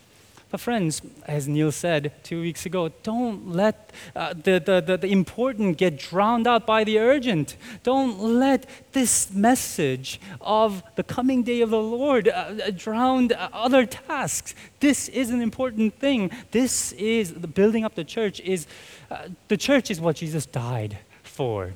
But, 0.51 0.61
friends, 0.61 1.03
as 1.27 1.47
Neil 1.47 1.71
said 1.71 2.13
two 2.23 2.41
weeks 2.41 2.65
ago, 2.65 2.91
don't 3.03 3.53
let 3.53 3.93
uh, 4.17 4.33
the, 4.33 4.59
the, 4.59 4.81
the, 4.81 4.97
the, 4.97 5.09
important 5.09 5.77
get 5.77 5.99
drowned 5.99 6.47
out 6.47 6.65
by 6.65 6.85
the 6.85 6.99
urgent. 6.99 7.57
Don't 7.83 8.19
let 8.19 8.65
this 8.93 9.31
message 9.31 10.19
of 10.41 10.83
the 10.97 11.03
coming 11.03 11.43
day 11.43 11.61
of 11.61 11.69
the 11.69 11.83
Lord 11.83 12.29
uh, 12.29 12.55
uh 12.65 12.71
drown 12.71 13.31
other 13.37 13.85
tasks. 13.85 14.55
This 14.81 15.11
is 15.11 15.29
an 15.29 15.43
important 15.43 15.99
thing. 15.99 16.31
This 16.51 16.93
is 16.93 17.35
the 17.35 17.49
building 17.49 17.85
up 17.85 17.95
the 17.95 18.05
church. 18.05 18.41
Is 18.41 18.67
uh, 19.11 19.29
the 19.49 19.59
church 19.59 19.91
is 19.91 20.01
what 20.01 20.17
Jesus 20.17 20.47
died 20.47 20.97
for 21.39 21.75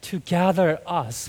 to 0.00 0.20
gather 0.20 0.80
us. 0.86 1.28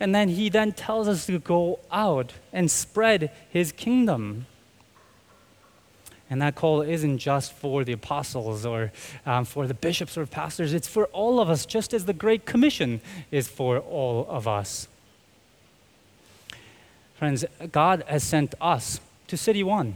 And 0.00 0.12
then 0.12 0.28
he 0.28 0.48
then 0.48 0.72
tells 0.72 1.06
us 1.06 1.26
to 1.26 1.38
go 1.38 1.78
out 1.92 2.32
and 2.52 2.68
spread 2.68 3.30
his 3.48 3.70
kingdom. 3.70 4.46
And 6.28 6.42
that 6.42 6.56
call 6.56 6.82
isn't 6.82 7.18
just 7.18 7.52
for 7.52 7.84
the 7.84 7.92
apostles 7.92 8.66
or 8.66 8.90
um, 9.24 9.44
for 9.44 9.68
the 9.68 9.74
bishops 9.74 10.18
or 10.18 10.26
pastors, 10.26 10.74
it's 10.74 10.88
for 10.88 11.04
all 11.12 11.38
of 11.38 11.48
us, 11.48 11.64
just 11.64 11.94
as 11.94 12.06
the 12.06 12.12
Great 12.12 12.44
Commission 12.44 13.00
is 13.30 13.46
for 13.46 13.78
all 13.78 14.26
of 14.28 14.48
us. 14.48 14.88
Friends, 17.14 17.44
God 17.70 18.02
has 18.08 18.24
sent 18.24 18.56
us 18.60 19.00
to 19.28 19.36
City 19.36 19.62
One. 19.62 19.94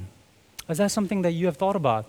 Is 0.69 0.79
that 0.79 0.93
something 0.93 1.23
that 1.23 1.33
you 1.33 1.47
have 1.47 1.57
thought 1.57 1.75
about? 1.75 2.07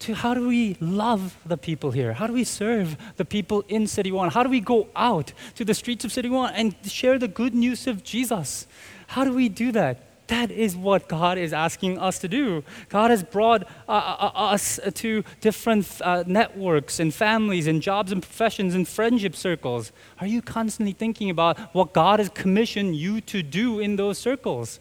To 0.00 0.14
how 0.14 0.34
do 0.34 0.48
we 0.48 0.76
love 0.80 1.36
the 1.44 1.56
people 1.56 1.90
here? 1.90 2.14
How 2.14 2.26
do 2.26 2.32
we 2.32 2.44
serve 2.44 2.96
the 3.16 3.24
people 3.24 3.64
in 3.68 3.86
City 3.86 4.10
One? 4.10 4.30
How 4.30 4.42
do 4.42 4.48
we 4.48 4.60
go 4.60 4.88
out 4.96 5.32
to 5.56 5.64
the 5.64 5.74
streets 5.74 6.04
of 6.04 6.12
City 6.12 6.28
One 6.28 6.52
and 6.54 6.74
share 6.84 7.18
the 7.18 7.28
good 7.28 7.54
news 7.54 7.86
of 7.86 8.02
Jesus? 8.02 8.66
How 9.08 9.24
do 9.24 9.32
we 9.32 9.48
do 9.48 9.72
that? 9.72 10.06
That 10.28 10.50
is 10.50 10.76
what 10.76 11.08
God 11.08 11.38
is 11.38 11.52
asking 11.52 11.98
us 11.98 12.20
to 12.20 12.28
do. 12.28 12.62
God 12.88 13.10
has 13.10 13.22
brought 13.22 13.64
uh, 13.88 13.92
uh, 13.92 14.30
uh 14.32 14.52
us 14.52 14.78
to 14.94 15.24
different 15.40 16.00
uh, 16.00 16.22
networks 16.26 17.00
and 17.00 17.12
families 17.12 17.66
and 17.66 17.82
jobs 17.82 18.12
and 18.12 18.22
professions 18.22 18.74
and 18.74 18.86
friendship 18.86 19.34
circles. 19.34 19.92
Are 20.20 20.28
you 20.28 20.40
constantly 20.40 20.92
thinking 20.92 21.30
about 21.30 21.58
what 21.74 21.92
God 21.92 22.20
has 22.20 22.28
commissioned 22.28 22.96
you 22.96 23.20
to 23.22 23.42
do 23.42 23.80
in 23.80 23.96
those 23.96 24.18
circles? 24.18 24.78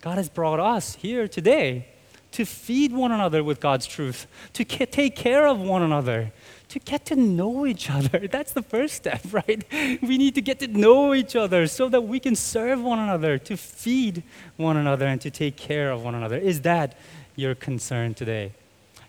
God 0.00 0.16
has 0.16 0.28
brought 0.28 0.58
us 0.58 0.96
here 0.96 1.28
today 1.28 1.86
to 2.32 2.44
feed 2.44 2.92
one 2.92 3.12
another 3.12 3.42
with 3.42 3.60
God's 3.60 3.86
truth, 3.86 4.26
to 4.52 4.64
take 4.64 5.16
care 5.16 5.46
of 5.46 5.60
one 5.60 5.82
another, 5.82 6.32
to 6.68 6.78
get 6.78 7.04
to 7.06 7.16
know 7.16 7.66
each 7.66 7.90
other. 7.90 8.26
That's 8.30 8.52
the 8.52 8.62
first 8.62 8.94
step, 8.94 9.20
right? 9.32 9.64
We 10.02 10.18
need 10.18 10.34
to 10.36 10.42
get 10.42 10.60
to 10.60 10.68
know 10.68 11.14
each 11.14 11.36
other 11.36 11.66
so 11.66 11.88
that 11.88 12.02
we 12.02 12.20
can 12.20 12.36
serve 12.36 12.80
one 12.80 12.98
another, 12.98 13.38
to 13.38 13.56
feed 13.56 14.22
one 14.56 14.76
another, 14.76 15.06
and 15.06 15.20
to 15.20 15.30
take 15.30 15.56
care 15.56 15.90
of 15.90 16.02
one 16.02 16.14
another. 16.14 16.36
Is 16.36 16.60
that 16.62 16.96
your 17.36 17.54
concern 17.54 18.14
today? 18.14 18.52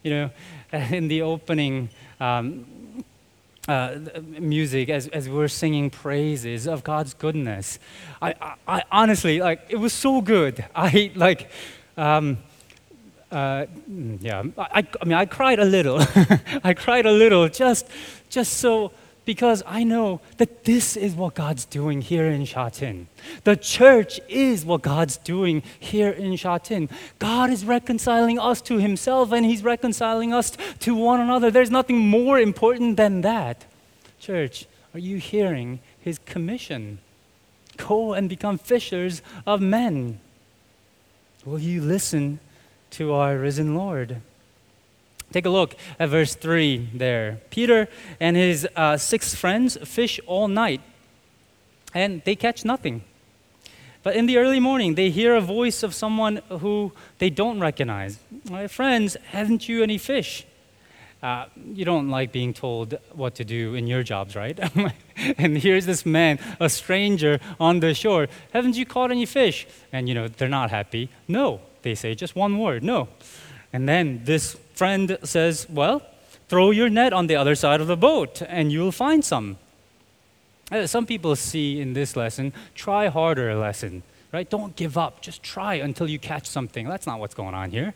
You 0.03 0.11
know, 0.11 0.29
in 0.73 1.07
the 1.07 1.21
opening, 1.21 1.89
um, 2.19 2.65
uh, 3.67 3.99
music 4.39 4.89
as, 4.89 5.07
as 5.09 5.29
we 5.29 5.37
are 5.37 5.47
singing 5.47 5.91
praises 5.91 6.67
of 6.67 6.83
God's 6.83 7.13
goodness. 7.13 7.77
I, 8.19 8.33
I, 8.41 8.55
I, 8.67 8.83
honestly, 8.91 9.39
like, 9.39 9.67
it 9.69 9.75
was 9.75 9.93
so 9.93 10.19
good. 10.19 10.65
I, 10.75 11.11
like, 11.15 11.51
um, 11.95 12.39
uh, 13.31 13.65
yeah, 14.19 14.43
I, 14.57 14.85
I 15.01 15.05
mean, 15.05 15.13
I 15.13 15.25
cried 15.25 15.59
a 15.59 15.65
little. 15.65 15.99
I 16.63 16.73
cried 16.73 17.05
a 17.05 17.11
little 17.11 17.47
just, 17.47 17.87
just 18.29 18.55
so, 18.55 18.91
because 19.23 19.63
I 19.65 19.83
know 19.83 20.19
that 20.37 20.65
this 20.65 20.97
is 20.97 21.15
what 21.15 21.35
God's 21.35 21.63
doing 21.63 22.01
here 22.01 22.25
in 22.25 22.43
Shatin. 22.43 23.07
The 23.45 23.55
church 23.55 24.19
is 24.27 24.65
what 24.65 24.81
God's 24.81 25.15
doing 25.15 25.63
here 25.79 26.09
in 26.09 26.35
Shatin. 26.35 26.89
God 27.19 27.49
is 27.49 27.63
reconciling 27.63 28.37
us 28.37 28.61
to 28.63 28.79
Himself 28.79 29.31
and 29.31 29.45
He's 29.45 29.63
reconciling 29.63 30.33
us 30.33 30.57
to 30.79 30.93
one 30.93 31.21
another. 31.21 31.49
There's 31.51 31.71
nothing 31.71 31.99
more 31.99 32.37
important 32.37 32.97
than 32.97 33.21
that. 33.21 33.65
Church, 34.19 34.65
are 34.93 34.99
you 34.99 35.17
hearing 35.17 35.79
His 36.01 36.19
commission? 36.19 36.99
Go 37.77 38.13
and 38.13 38.27
become 38.27 38.57
fishers 38.57 39.21
of 39.47 39.61
men. 39.61 40.19
Will 41.45 41.59
you 41.59 41.81
listen 41.81 42.39
to 42.91 43.13
our 43.13 43.37
risen 43.37 43.75
Lord. 43.75 44.21
Take 45.31 45.45
a 45.45 45.49
look 45.49 45.75
at 45.99 46.09
verse 46.09 46.35
3 46.35 46.89
there. 46.93 47.39
Peter 47.49 47.87
and 48.19 48.35
his 48.35 48.67
uh, 48.75 48.97
six 48.97 49.33
friends 49.33 49.77
fish 49.83 50.19
all 50.27 50.47
night, 50.47 50.81
and 51.93 52.21
they 52.25 52.35
catch 52.35 52.65
nothing. 52.65 53.03
But 54.03 54.15
in 54.15 54.25
the 54.25 54.37
early 54.37 54.59
morning, 54.59 54.95
they 54.95 55.09
hear 55.09 55.35
a 55.35 55.41
voice 55.41 55.83
of 55.83 55.93
someone 55.93 56.41
who 56.49 56.91
they 57.19 57.29
don't 57.29 57.59
recognize. 57.59 58.19
My 58.49 58.67
friends, 58.67 59.15
haven't 59.27 59.69
you 59.69 59.83
any 59.83 59.97
fish? 59.97 60.45
Uh, 61.21 61.45
you 61.73 61.85
don't 61.85 62.09
like 62.09 62.31
being 62.31 62.51
told 62.51 62.97
what 63.13 63.35
to 63.35 63.45
do 63.45 63.75
in 63.75 63.85
your 63.85 64.01
jobs, 64.01 64.35
right? 64.35 64.59
and 65.37 65.55
here's 65.55 65.85
this 65.85 66.03
man, 66.03 66.39
a 66.59 66.67
stranger 66.67 67.39
on 67.59 67.79
the 67.79 67.93
shore. 67.93 68.27
Haven't 68.53 68.75
you 68.75 68.87
caught 68.87 69.11
any 69.11 69.27
fish? 69.27 69.67
And 69.93 70.09
you 70.09 70.15
know, 70.15 70.27
they're 70.27 70.49
not 70.49 70.71
happy. 70.71 71.09
No. 71.27 71.61
They 71.81 71.95
say 71.95 72.15
just 72.15 72.35
one 72.35 72.57
word, 72.59 72.83
no. 72.83 73.07
And 73.73 73.87
then 73.87 74.21
this 74.23 74.57
friend 74.73 75.17
says, 75.23 75.67
Well, 75.69 76.01
throw 76.47 76.71
your 76.71 76.89
net 76.89 77.13
on 77.13 77.27
the 77.27 77.35
other 77.35 77.55
side 77.55 77.81
of 77.81 77.87
the 77.87 77.97
boat 77.97 78.41
and 78.47 78.71
you'll 78.71 78.91
find 78.91 79.23
some. 79.23 79.57
Uh, 80.71 80.87
some 80.87 81.05
people 81.05 81.35
see 81.35 81.81
in 81.81 81.93
this 81.93 82.15
lesson, 82.15 82.53
try 82.75 83.07
harder 83.07 83.55
lesson. 83.55 84.03
right? 84.31 84.49
Don't 84.49 84.75
give 84.75 84.97
up. 84.97 85.21
Just 85.21 85.43
try 85.43 85.75
until 85.75 86.09
you 86.09 86.17
catch 86.17 86.47
something. 86.47 86.87
That's 86.87 87.05
not 87.05 87.19
what's 87.19 87.35
going 87.35 87.53
on 87.53 87.71
here 87.71 87.93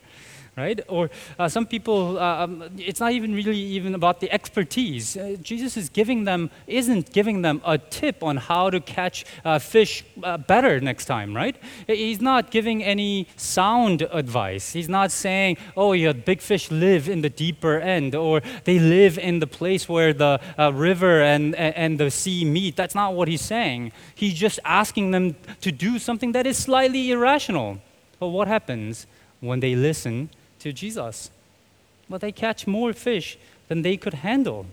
right? 0.57 0.79
Or 0.87 1.09
uh, 1.37 1.49
some 1.49 1.65
people, 1.65 2.17
uh, 2.17 2.43
um, 2.43 2.63
it's 2.77 2.99
not 2.99 3.11
even 3.11 3.33
really 3.33 3.57
even 3.57 3.93
about 3.93 4.19
the 4.19 4.31
expertise. 4.31 5.17
Uh, 5.17 5.35
Jesus 5.41 5.75
is 5.75 5.89
giving 5.89 6.23
them, 6.23 6.49
isn't 6.67 7.11
giving 7.11 7.41
them 7.41 7.61
a 7.65 7.77
tip 7.77 8.23
on 8.23 8.37
how 8.37 8.69
to 8.69 8.79
catch 8.79 9.25
uh, 9.43 9.59
fish 9.59 10.05
uh, 10.23 10.37
better 10.37 10.79
next 10.79 11.05
time, 11.05 11.35
right? 11.35 11.55
He's 11.87 12.21
not 12.21 12.51
giving 12.51 12.83
any 12.83 13.27
sound 13.35 14.03
advice. 14.11 14.73
He's 14.73 14.89
not 14.89 15.11
saying, 15.11 15.57
oh, 15.75 15.91
yeah, 15.91 16.13
big 16.13 16.41
fish 16.41 16.71
live 16.71 17.09
in 17.09 17.21
the 17.21 17.29
deeper 17.29 17.79
end, 17.79 18.15
or 18.15 18.41
they 18.63 18.79
live 18.79 19.17
in 19.17 19.39
the 19.39 19.47
place 19.47 19.89
where 19.89 20.13
the 20.13 20.39
uh, 20.57 20.71
river 20.73 21.21
and, 21.21 21.55
and 21.55 21.99
the 21.99 22.09
sea 22.09 22.45
meet. 22.45 22.75
That's 22.75 22.95
not 22.95 23.13
what 23.13 23.27
he's 23.27 23.41
saying. 23.41 23.91
He's 24.13 24.33
just 24.33 24.59
asking 24.63 25.11
them 25.11 25.35
to 25.61 25.71
do 25.71 25.99
something 25.99 26.31
that 26.31 26.47
is 26.47 26.57
slightly 26.57 27.11
irrational. 27.11 27.79
But 28.19 28.29
what 28.29 28.47
happens 28.47 29.07
when 29.41 29.59
they 29.59 29.75
listen 29.75 30.29
to 30.65 30.73
Jesus. 30.73 31.29
But 32.09 32.21
they 32.21 32.31
catch 32.31 32.65
more 32.65 32.91
fish 32.91 33.37
than 33.67 33.83
they 33.83 33.97
could 33.97 34.15
handle. 34.15 34.65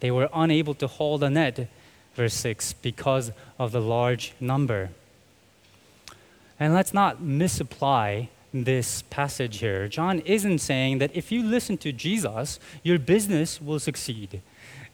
They 0.00 0.10
were 0.10 0.28
unable 0.34 0.74
to 0.74 0.86
haul 0.86 1.16
the 1.16 1.30
net, 1.30 1.68
verse 2.14 2.34
6, 2.34 2.74
because 2.74 3.32
of 3.58 3.72
the 3.72 3.80
large 3.80 4.34
number. 4.38 4.90
And 6.60 6.74
let's 6.74 6.92
not 6.92 7.22
misapply 7.22 8.28
this 8.52 9.02
passage 9.08 9.58
here. 9.58 9.88
John 9.88 10.20
isn't 10.20 10.58
saying 10.58 10.98
that 10.98 11.16
if 11.16 11.32
you 11.32 11.42
listen 11.42 11.78
to 11.78 11.90
Jesus, 11.90 12.60
your 12.82 12.98
business 12.98 13.60
will 13.60 13.80
succeed. 13.80 14.42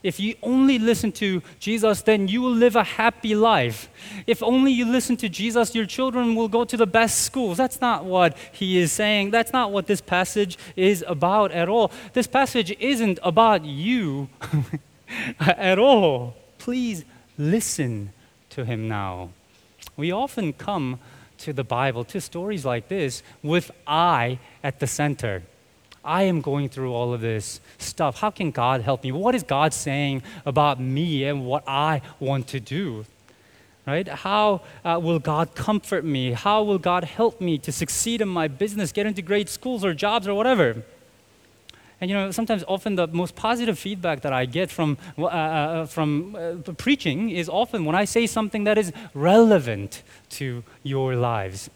If 0.03 0.19
you 0.19 0.35
only 0.43 0.77
listen 0.77 1.13
to 1.13 1.41
Jesus, 1.59 2.01
then 2.01 2.27
you 2.27 2.41
will 2.41 2.51
live 2.51 2.75
a 2.75 2.83
happy 2.83 3.35
life. 3.35 3.89
If 4.27 4.43
only 4.43 4.71
you 4.71 4.85
listen 4.85 5.15
to 5.17 5.29
Jesus, 5.29 5.73
your 5.73 5.85
children 5.85 6.35
will 6.35 6.49
go 6.49 6.65
to 6.65 6.75
the 6.75 6.85
best 6.85 7.21
schools. 7.21 7.57
That's 7.57 7.79
not 7.79 8.03
what 8.03 8.37
he 8.51 8.77
is 8.77 8.91
saying. 8.91 9.31
That's 9.31 9.53
not 9.53 9.71
what 9.71 9.87
this 9.87 10.01
passage 10.01 10.57
is 10.75 11.05
about 11.07 11.53
at 11.53 11.69
all. 11.69 11.89
This 12.11 12.27
passage 12.27 12.75
isn't 12.79 13.19
about 13.23 13.63
you 13.63 14.27
at 15.39 15.79
all. 15.79 16.35
Please 16.57 17.05
listen 17.37 18.11
to 18.49 18.65
him 18.65 18.89
now. 18.89 19.29
We 19.95 20.11
often 20.11 20.51
come 20.51 20.99
to 21.39 21.53
the 21.53 21.63
Bible, 21.63 22.03
to 22.05 22.19
stories 22.19 22.65
like 22.65 22.89
this, 22.89 23.23
with 23.41 23.71
I 23.87 24.39
at 24.63 24.79
the 24.79 24.87
center. 24.87 25.43
I 26.03 26.23
am 26.23 26.41
going 26.41 26.69
through 26.69 26.93
all 26.93 27.13
of 27.13 27.21
this 27.21 27.61
stuff. 27.77 28.19
How 28.19 28.29
can 28.29 28.51
God 28.51 28.81
help 28.81 29.03
me? 29.03 29.11
What 29.11 29.35
is 29.35 29.43
God 29.43 29.73
saying 29.73 30.23
about 30.45 30.79
me 30.79 31.23
and 31.25 31.45
what 31.45 31.63
I 31.67 32.01
want 32.19 32.47
to 32.47 32.59
do? 32.59 33.05
Right? 33.85 34.07
How 34.07 34.61
uh, 34.85 34.99
will 35.01 35.19
God 35.19 35.55
comfort 35.55 36.05
me? 36.05 36.31
How 36.31 36.63
will 36.63 36.79
God 36.79 37.03
help 37.03 37.41
me 37.41 37.57
to 37.59 37.71
succeed 37.71 38.21
in 38.21 38.29
my 38.29 38.47
business, 38.47 38.91
get 38.91 39.05
into 39.05 39.21
great 39.21 39.49
schools 39.49 39.83
or 39.83 39.93
jobs 39.93 40.27
or 40.27 40.33
whatever? 40.33 40.83
And 41.99 42.09
you 42.09 42.17
know, 42.17 42.31
sometimes, 42.31 42.65
often 42.67 42.95
the 42.95 43.07
most 43.07 43.33
positive 43.33 43.79
feedback 43.79 44.21
that 44.21 44.33
I 44.33 44.45
get 44.45 44.69
from, 44.69 44.97
uh, 45.17 45.25
uh, 45.25 45.85
from 45.85 46.35
uh, 46.35 46.73
preaching 46.73 47.29
is 47.29 47.47
often 47.47 47.85
when 47.85 47.95
I 47.95 48.03
say 48.03 48.27
something 48.27 48.65
that 48.65 48.77
is 48.77 48.91
relevant 49.13 50.03
to 50.31 50.63
your 50.83 51.15
lives. 51.15 51.69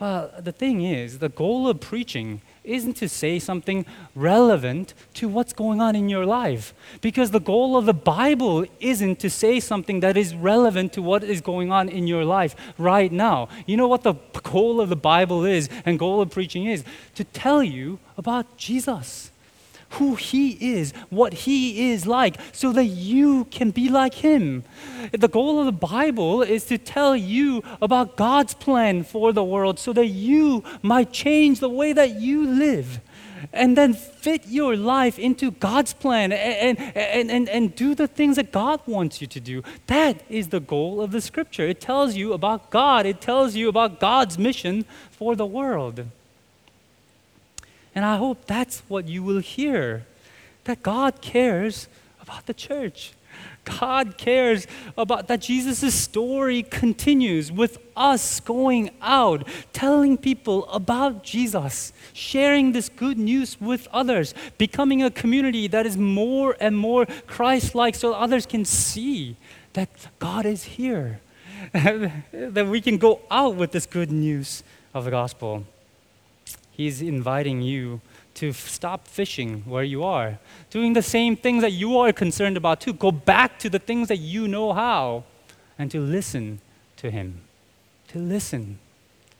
Well, 0.00 0.30
the 0.38 0.52
thing 0.52 0.82
is, 0.82 1.18
the 1.18 1.28
goal 1.28 1.68
of 1.68 1.80
preaching 1.80 2.40
isn't 2.64 2.94
to 2.94 3.08
say 3.08 3.38
something 3.38 3.86
relevant 4.14 4.94
to 5.14 5.28
what's 5.28 5.52
going 5.52 5.80
on 5.80 5.94
in 5.94 6.08
your 6.08 6.26
life. 6.26 6.74
Because 7.00 7.30
the 7.30 7.40
goal 7.40 7.76
of 7.76 7.86
the 7.86 7.94
Bible 7.94 8.64
isn't 8.80 9.18
to 9.20 9.30
say 9.30 9.60
something 9.60 10.00
that 10.00 10.16
is 10.16 10.34
relevant 10.34 10.92
to 10.94 11.02
what 11.02 11.22
is 11.22 11.40
going 11.40 11.70
on 11.70 11.88
in 11.88 12.06
your 12.06 12.24
life 12.24 12.56
right 12.78 13.12
now. 13.12 13.48
You 13.66 13.76
know 13.76 13.88
what 13.88 14.02
the 14.02 14.14
goal 14.42 14.80
of 14.80 14.88
the 14.88 14.96
Bible 14.96 15.44
is 15.44 15.68
and 15.84 15.98
goal 15.98 16.20
of 16.20 16.30
preaching 16.30 16.64
is? 16.64 16.84
To 17.14 17.24
tell 17.24 17.62
you 17.62 17.98
about 18.16 18.56
Jesus 18.56 19.30
who 19.94 20.14
He 20.14 20.52
is, 20.74 20.92
what 21.10 21.32
He 21.32 21.90
is 21.90 22.06
like, 22.06 22.36
so 22.52 22.72
that 22.72 22.84
you 22.84 23.46
can 23.46 23.70
be 23.70 23.88
like 23.88 24.14
Him. 24.14 24.64
The 25.12 25.28
goal 25.28 25.60
of 25.60 25.66
the 25.66 25.72
Bible 25.72 26.42
is 26.42 26.64
to 26.66 26.78
tell 26.78 27.16
you 27.16 27.62
about 27.82 28.16
God's 28.16 28.54
plan 28.54 29.02
for 29.04 29.32
the 29.32 29.44
world 29.44 29.78
so 29.78 29.92
that 29.92 30.06
you 30.06 30.62
might 30.82 31.12
change 31.12 31.60
the 31.60 31.68
way 31.68 31.92
that 31.92 32.20
you 32.20 32.46
live. 32.46 33.00
And 33.52 33.76
then 33.76 33.92
fit 33.92 34.46
your 34.46 34.74
life 34.74 35.18
into 35.18 35.50
God's 35.50 35.92
plan 35.92 36.32
and, 36.32 36.78
and, 36.78 37.30
and, 37.30 37.48
and 37.48 37.74
do 37.74 37.94
the 37.94 38.08
things 38.08 38.36
that 38.36 38.50
God 38.50 38.80
wants 38.86 39.20
you 39.20 39.26
to 39.26 39.40
do. 39.40 39.62
That 39.86 40.22
is 40.30 40.48
the 40.48 40.60
goal 40.60 41.02
of 41.02 41.10
the 41.10 41.20
scripture. 41.20 41.66
It 41.68 41.80
tells 41.80 42.16
you 42.16 42.32
about 42.32 42.70
God, 42.70 43.04
it 43.04 43.20
tells 43.20 43.54
you 43.54 43.68
about 43.68 44.00
God's 44.00 44.38
mission 44.38 44.86
for 45.10 45.36
the 45.36 45.46
world. 45.46 46.06
And 47.94 48.04
I 48.04 48.16
hope 48.16 48.46
that's 48.46 48.82
what 48.88 49.08
you 49.08 49.22
will 49.22 49.38
hear 49.38 50.04
that 50.64 50.82
God 50.82 51.20
cares 51.20 51.88
about 52.20 52.46
the 52.46 52.54
church. 52.54 53.12
God 53.64 54.18
cares 54.18 54.66
about 54.96 55.28
that 55.28 55.40
Jesus' 55.40 55.94
story 55.94 56.62
continues 56.62 57.50
with 57.50 57.78
us 57.96 58.40
going 58.40 58.90
out, 59.00 59.48
telling 59.72 60.18
people 60.18 60.66
about 60.68 61.24
Jesus, 61.24 61.92
sharing 62.12 62.72
this 62.72 62.88
good 62.88 63.18
news 63.18 63.60
with 63.60 63.88
others, 63.92 64.34
becoming 64.58 65.02
a 65.02 65.10
community 65.10 65.66
that 65.68 65.86
is 65.86 65.96
more 65.96 66.56
and 66.60 66.76
more 66.76 67.06
Christ 67.26 67.74
like 67.74 67.94
so 67.94 68.12
others 68.12 68.44
can 68.44 68.64
see 68.64 69.36
that 69.72 69.88
God 70.18 70.46
is 70.46 70.64
here, 70.64 71.20
that 71.72 72.66
we 72.68 72.80
can 72.80 72.98
go 72.98 73.20
out 73.30 73.56
with 73.56 73.72
this 73.72 73.86
good 73.86 74.10
news 74.10 74.62
of 74.92 75.04
the 75.04 75.10
gospel. 75.10 75.64
He's 76.76 77.00
inviting 77.00 77.62
you 77.62 78.00
to 78.34 78.50
f- 78.50 78.68
stop 78.68 79.06
fishing 79.06 79.62
where 79.64 79.84
you 79.84 80.02
are, 80.02 80.38
doing 80.70 80.92
the 80.92 81.02
same 81.02 81.36
things 81.36 81.62
that 81.62 81.70
you 81.70 81.96
are 81.98 82.12
concerned 82.12 82.56
about, 82.56 82.80
to 82.80 82.92
go 82.92 83.12
back 83.12 83.58
to 83.60 83.70
the 83.70 83.78
things 83.78 84.08
that 84.08 84.16
you 84.16 84.48
know 84.48 84.72
how, 84.72 85.24
and 85.78 85.90
to 85.92 86.00
listen 86.00 86.60
to 86.96 87.10
Him. 87.10 87.42
To 88.08 88.18
listen 88.18 88.78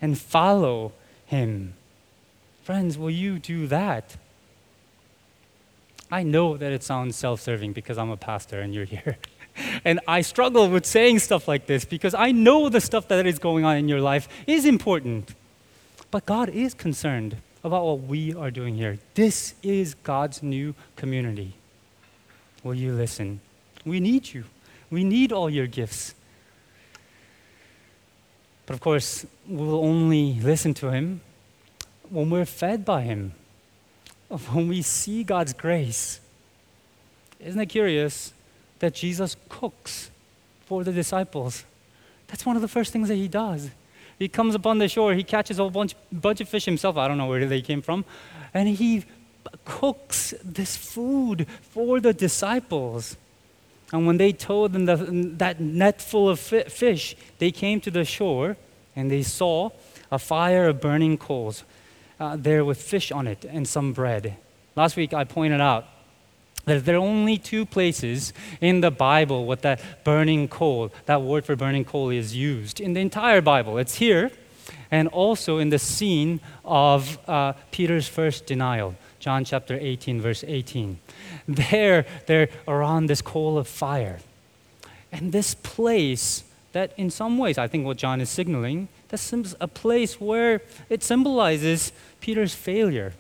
and 0.01 0.17
follow 0.17 0.93
Him. 1.27 1.75
Friends, 2.63 2.97
will 2.97 3.11
you 3.11 3.41
do 3.41 3.67
that? 3.67 4.17
I 6.11 6.23
know 6.23 6.57
that 6.57 6.73
it 6.73 6.85
sounds 6.85 7.17
self 7.17 7.41
serving 7.41 7.73
because 7.73 7.99
I'm 7.99 8.11
a 8.11 8.17
pastor 8.17 8.61
and 8.61 8.73
you're 8.73 8.85
here. 8.97 9.19
and 9.85 9.99
I 10.07 10.21
struggle 10.21 10.69
with 10.69 10.87
saying 10.87 11.19
stuff 11.19 11.49
like 11.49 11.67
this 11.67 11.85
because 11.85 12.15
I 12.15 12.31
know 12.31 12.69
the 12.69 12.81
stuff 12.81 13.09
that 13.09 13.27
is 13.27 13.41
going 13.41 13.65
on 13.65 13.77
in 13.77 13.89
your 13.89 14.01
life 14.01 14.29
is 14.47 14.65
important. 14.65 15.35
But 16.15 16.27
God 16.27 16.49
is 16.49 16.75
concerned 16.75 17.39
about 17.65 17.85
what 17.85 18.03
we 18.03 18.33
are 18.33 18.49
doing 18.49 18.77
here. 18.77 19.01
This 19.15 19.57
is 19.65 19.95
God's 19.95 20.45
new 20.45 20.77
community. 20.95 21.55
Will 22.63 22.77
you 22.77 22.93
listen? 22.93 23.41
We 23.85 23.99
need 23.99 24.33
you. 24.33 24.45
We 24.91 25.03
need 25.03 25.33
all 25.33 25.51
your 25.51 25.67
gifts. 25.67 26.15
But 28.65 28.75
of 28.75 28.81
course, 28.81 29.27
we'll 29.49 29.85
only 29.85 30.35
listen 30.35 30.73
to 30.75 30.93
Him 30.93 31.21
when 32.09 32.31
we're 32.31 32.45
fed 32.45 32.85
by 32.85 33.01
Him, 33.01 33.33
when 34.53 34.69
we 34.69 34.83
see 34.83 35.25
God's 35.25 35.53
grace. 35.53 36.21
Isn't 37.41 37.61
it 37.61 37.67
curious 37.67 38.33
that 38.79 38.95
Jesus 38.95 39.37
cooks 39.49 40.13
for 40.65 40.85
the 40.85 40.93
disciples? 40.93 41.65
That's 42.29 42.47
one 42.47 42.55
of 42.55 42.63
the 42.63 42.69
first 42.69 42.93
things 42.93 43.09
that 43.09 43.17
He 43.17 43.27
does. 43.27 43.71
He 44.25 44.29
comes 44.29 44.55
upon 44.55 44.79
the 44.79 44.89
shore, 44.89 45.13
he 45.13 45.23
catches 45.23 45.59
a 45.59 45.63
whole 45.65 45.71
bunch, 45.71 45.95
bunch 46.11 46.41
of 46.41 46.49
fish 46.49 46.65
himself. 46.65 46.97
I 46.97 47.09
don't 47.09 47.19
know 47.19 47.27
where 47.27 47.45
they 47.45 47.61
came 47.61 47.83
from. 47.83 48.07
And 48.55 48.71
he 48.71 49.05
cooks 49.67 50.33
this 50.43 50.79
food 50.79 51.47
for 51.61 52.01
the 52.01 52.15
disciples. 52.15 53.19
And 53.93 54.07
when 54.07 54.17
they 54.17 54.33
told 54.33 54.73
them 54.73 54.87
the, 54.87 54.97
that 55.37 55.61
net 55.61 56.01
full 56.01 56.31
of 56.31 56.41
fish, 56.41 57.15
they 57.39 57.51
came 57.51 57.83
to 57.83 57.91
the 57.91 58.07
shore 58.07 58.57
and 58.97 59.11
they 59.11 59.23
saw 59.23 59.69
a 60.11 60.19
fire 60.19 60.69
of 60.69 60.81
burning 60.81 61.19
coals 61.19 61.63
uh, 62.19 62.35
there 62.35 62.65
with 62.65 62.81
fish 62.81 63.13
on 63.13 63.27
it 63.27 63.45
and 63.45 63.69
some 63.69 63.93
bread. 63.93 64.39
Last 64.75 64.97
week 64.97 65.13
I 65.13 65.25
pointed 65.25 65.61
out 65.61 65.85
that 66.65 66.85
there 66.85 66.97
are 66.97 66.99
only 66.99 67.39
two 67.39 67.67
places 67.67 68.33
in 68.61 68.81
the 68.81 68.91
Bible 68.91 69.47
with 69.47 69.63
that 69.63 69.81
burning 70.05 70.49
coal, 70.49 70.91
that 71.07 71.23
word 71.23 71.45
for 71.45 71.57
burning 71.57 71.85
coal 71.85 72.11
is 72.11 72.35
used 72.35 72.81
in 72.81 72.95
the 72.95 73.01
entire 73.01 73.41
Bible. 73.41 73.79
It's 73.79 73.97
here 73.97 74.31
and 74.91 75.09
also 75.09 75.59
in 75.59 75.71
the 75.71 75.79
scene 75.79 76.41
of 76.65 77.19
uh, 77.29 77.53
Peter's 77.71 78.09
first 78.09 78.47
denial, 78.47 78.95
John 79.19 79.45
chapter 79.45 79.77
18, 79.81 80.21
verse 80.21 80.45
18. 80.47 80.99
There, 81.49 82.07
they're 82.27 82.49
around 82.69 83.07
this 83.07 83.21
coal 83.21 83.59
of 83.59 83.67
fire. 83.69 84.21
And 85.13 85.33
this 85.33 85.55
place, 85.55 86.45
that 86.73 86.93
in 86.97 87.11
some 87.11 87.39
ways, 87.39 87.59
I 87.59 87.69
think 87.69 87.87
what 87.87 87.97
John 87.97 88.21
is 88.21 88.31
signaling, 88.31 88.89
that's 89.09 89.33
a 89.61 89.69
place 89.69 90.21
where 90.21 90.63
it 90.89 91.03
symbolizes 91.03 91.93
Peter's 92.21 92.55
failure, 92.55 93.13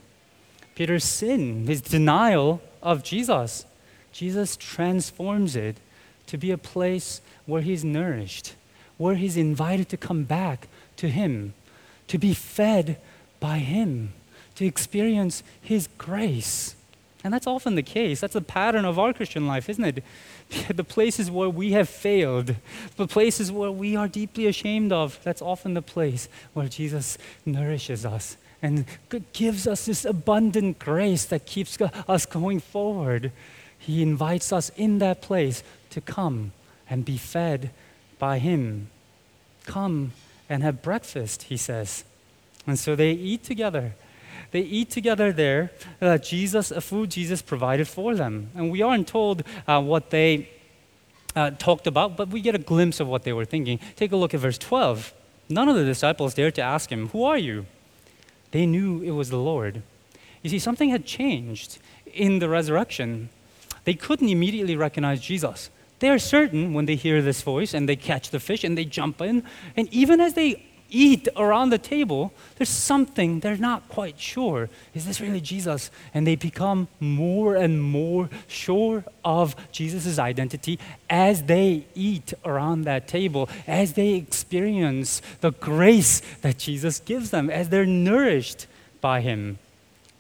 Peter's 0.74 1.04
sin, 1.04 1.66
his 1.66 1.80
denial 1.80 2.60
of 2.84 3.02
Jesus. 3.02 3.64
Jesus 4.12 4.56
transforms 4.56 5.56
it 5.56 5.78
to 6.26 6.38
be 6.38 6.52
a 6.52 6.58
place 6.58 7.20
where 7.46 7.62
he's 7.62 7.84
nourished, 7.84 8.54
where 8.96 9.16
he's 9.16 9.36
invited 9.36 9.88
to 9.88 9.96
come 9.96 10.22
back 10.22 10.68
to 10.96 11.08
him, 11.08 11.54
to 12.06 12.18
be 12.18 12.32
fed 12.32 12.98
by 13.40 13.58
him, 13.58 14.12
to 14.54 14.64
experience 14.64 15.42
his 15.60 15.88
grace. 15.98 16.76
And 17.24 17.32
that's 17.32 17.46
often 17.46 17.74
the 17.74 17.82
case. 17.82 18.20
That's 18.20 18.34
the 18.34 18.42
pattern 18.42 18.84
of 18.84 18.98
our 18.98 19.14
Christian 19.14 19.46
life, 19.46 19.68
isn't 19.68 19.84
it? 19.84 20.04
The 20.68 20.84
places 20.84 21.30
where 21.30 21.48
we 21.48 21.72
have 21.72 21.88
failed, 21.88 22.54
the 22.96 23.08
places 23.08 23.50
where 23.50 23.72
we 23.72 23.96
are 23.96 24.06
deeply 24.06 24.46
ashamed 24.46 24.92
of, 24.92 25.18
that's 25.24 25.42
often 25.42 25.72
the 25.74 25.82
place 25.82 26.28
where 26.52 26.68
Jesus 26.68 27.18
nourishes 27.46 28.04
us 28.04 28.36
and 28.64 28.86
gives 29.34 29.66
us 29.66 29.84
this 29.84 30.06
abundant 30.06 30.78
grace 30.78 31.26
that 31.26 31.44
keeps 31.44 31.78
us 32.08 32.24
going 32.24 32.60
forward. 32.60 33.30
He 33.78 34.00
invites 34.00 34.54
us 34.54 34.70
in 34.70 35.00
that 35.00 35.20
place 35.20 35.62
to 35.90 36.00
come 36.00 36.52
and 36.88 37.04
be 37.04 37.18
fed 37.18 37.72
by 38.18 38.38
Him. 38.38 38.88
Come 39.66 40.12
and 40.48 40.62
have 40.62 40.80
breakfast, 40.80 41.42
he 41.42 41.58
says. 41.58 42.04
And 42.66 42.78
so 42.78 42.96
they 42.96 43.12
eat 43.12 43.44
together. 43.44 43.96
They 44.50 44.60
eat 44.60 44.88
together 44.88 45.30
there. 45.30 45.70
Uh, 46.00 46.16
Jesus, 46.16 46.70
a 46.70 46.80
food 46.80 47.10
Jesus 47.10 47.42
provided 47.42 47.86
for 47.86 48.14
them. 48.14 48.48
And 48.54 48.70
we 48.70 48.80
aren't 48.80 49.08
told 49.08 49.42
uh, 49.68 49.82
what 49.82 50.08
they 50.08 50.48
uh, 51.36 51.50
talked 51.50 51.86
about, 51.86 52.16
but 52.16 52.28
we 52.28 52.40
get 52.40 52.54
a 52.54 52.64
glimpse 52.72 52.98
of 52.98 53.08
what 53.08 53.24
they 53.24 53.32
were 53.34 53.44
thinking. 53.44 53.78
Take 53.94 54.12
a 54.12 54.16
look 54.16 54.32
at 54.32 54.40
verse 54.40 54.56
12. 54.56 55.12
None 55.50 55.68
of 55.68 55.76
the 55.76 55.84
disciples 55.84 56.32
dared 56.32 56.54
to 56.54 56.62
ask 56.62 56.90
him, 56.90 57.08
Who 57.08 57.24
are 57.24 57.36
you? 57.36 57.66
They 58.54 58.66
knew 58.66 59.02
it 59.02 59.10
was 59.10 59.30
the 59.30 59.36
Lord. 59.36 59.82
You 60.42 60.48
see, 60.48 60.60
something 60.60 60.90
had 60.90 61.04
changed 61.04 61.78
in 62.06 62.38
the 62.38 62.48
resurrection. 62.48 63.30
They 63.82 63.94
couldn't 63.94 64.28
immediately 64.28 64.76
recognize 64.76 65.20
Jesus. 65.20 65.70
They 65.98 66.08
are 66.08 66.20
certain 66.20 66.72
when 66.72 66.86
they 66.86 66.94
hear 66.94 67.20
this 67.20 67.42
voice 67.42 67.74
and 67.74 67.88
they 67.88 67.96
catch 67.96 68.30
the 68.30 68.38
fish 68.38 68.62
and 68.62 68.78
they 68.78 68.84
jump 68.84 69.20
in. 69.20 69.42
And 69.76 69.92
even 69.92 70.20
as 70.20 70.34
they 70.34 70.64
eat 70.94 71.28
around 71.36 71.70
the 71.70 71.78
table, 71.78 72.32
there's 72.56 72.68
something 72.68 73.40
they're 73.40 73.56
not 73.56 73.88
quite 73.88 74.18
sure. 74.18 74.70
Is 74.94 75.04
this 75.04 75.20
really 75.20 75.40
Jesus? 75.40 75.90
And 76.14 76.26
they 76.26 76.36
become 76.36 76.88
more 77.00 77.56
and 77.56 77.82
more 77.82 78.30
sure 78.46 79.04
of 79.24 79.56
Jesus' 79.72 80.18
identity 80.18 80.78
as 81.10 81.42
they 81.42 81.84
eat 81.94 82.32
around 82.44 82.82
that 82.82 83.08
table, 83.08 83.48
as 83.66 83.94
they 83.94 84.14
experience 84.14 85.20
the 85.40 85.50
grace 85.50 86.22
that 86.42 86.58
Jesus 86.58 87.00
gives 87.00 87.30
them, 87.30 87.50
as 87.50 87.68
they're 87.68 87.84
nourished 87.84 88.66
by 89.00 89.20
Him. 89.20 89.58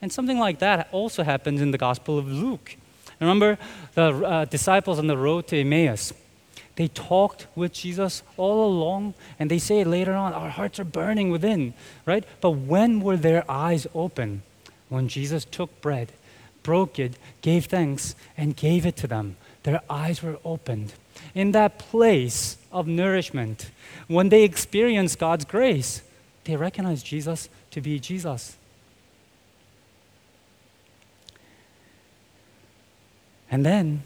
And 0.02 0.12
something 0.12 0.38
like 0.38 0.58
that 0.58 0.88
also 0.92 1.22
happens 1.22 1.60
in 1.60 1.70
the 1.70 1.78
Gospel 1.78 2.18
of 2.18 2.26
Luke. 2.26 2.76
Remember 3.20 3.58
the 3.94 4.12
uh, 4.12 4.44
disciples 4.44 4.98
on 4.98 5.06
the 5.06 5.16
road 5.16 5.46
to 5.48 5.60
Emmaus? 5.60 6.12
They 6.76 6.88
talked 6.88 7.46
with 7.54 7.72
Jesus 7.72 8.22
all 8.36 8.66
along, 8.66 9.14
and 9.38 9.50
they 9.50 9.58
say 9.58 9.84
later 9.84 10.14
on, 10.14 10.32
Our 10.32 10.50
hearts 10.50 10.80
are 10.80 10.84
burning 10.84 11.30
within, 11.30 11.74
right? 12.04 12.24
But 12.40 12.52
when 12.52 13.00
were 13.00 13.16
their 13.16 13.48
eyes 13.50 13.86
open? 13.94 14.42
When 14.88 15.08
Jesus 15.08 15.44
took 15.44 15.80
bread, 15.80 16.12
broke 16.62 16.98
it, 16.98 17.16
gave 17.42 17.66
thanks, 17.66 18.14
and 18.36 18.56
gave 18.56 18.86
it 18.86 18.96
to 18.96 19.06
them. 19.06 19.36
Their 19.62 19.82
eyes 19.88 20.22
were 20.22 20.38
opened. 20.44 20.94
In 21.34 21.52
that 21.52 21.78
place 21.78 22.58
of 22.72 22.86
nourishment, 22.86 23.70
when 24.08 24.28
they 24.28 24.42
experienced 24.42 25.18
God's 25.18 25.44
grace, 25.44 26.02
they 26.44 26.56
recognized 26.56 27.06
Jesus 27.06 27.48
to 27.70 27.80
be 27.80 27.98
Jesus. 27.98 28.56
And 33.50 33.64
then, 33.64 34.02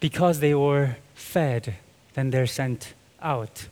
because 0.00 0.40
they 0.40 0.54
were 0.54 0.96
fed, 1.16 1.74
then 2.14 2.30
they're 2.30 2.46
sent 2.46 2.94
out. 3.20 3.66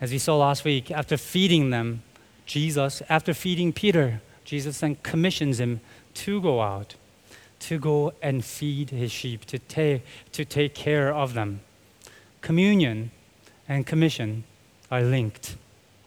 As 0.00 0.12
we 0.12 0.18
saw 0.18 0.36
last 0.36 0.64
week, 0.64 0.90
after 0.90 1.16
feeding 1.16 1.70
them, 1.70 2.02
Jesus, 2.46 3.02
after 3.08 3.34
feeding 3.34 3.72
Peter, 3.72 4.22
Jesus 4.44 4.80
then 4.80 4.96
commissions 5.02 5.58
him 5.58 5.80
to 6.14 6.40
go 6.40 6.62
out, 6.62 6.94
to 7.60 7.78
go 7.78 8.14
and 8.22 8.44
feed 8.44 8.90
his 8.90 9.10
sheep, 9.10 9.44
to 9.46 9.58
take, 9.58 10.02
to 10.32 10.44
take 10.44 10.74
care 10.74 11.12
of 11.12 11.34
them. 11.34 11.60
Communion 12.40 13.10
and 13.68 13.84
commission 13.84 14.44
are 14.90 15.02
linked. 15.02 15.56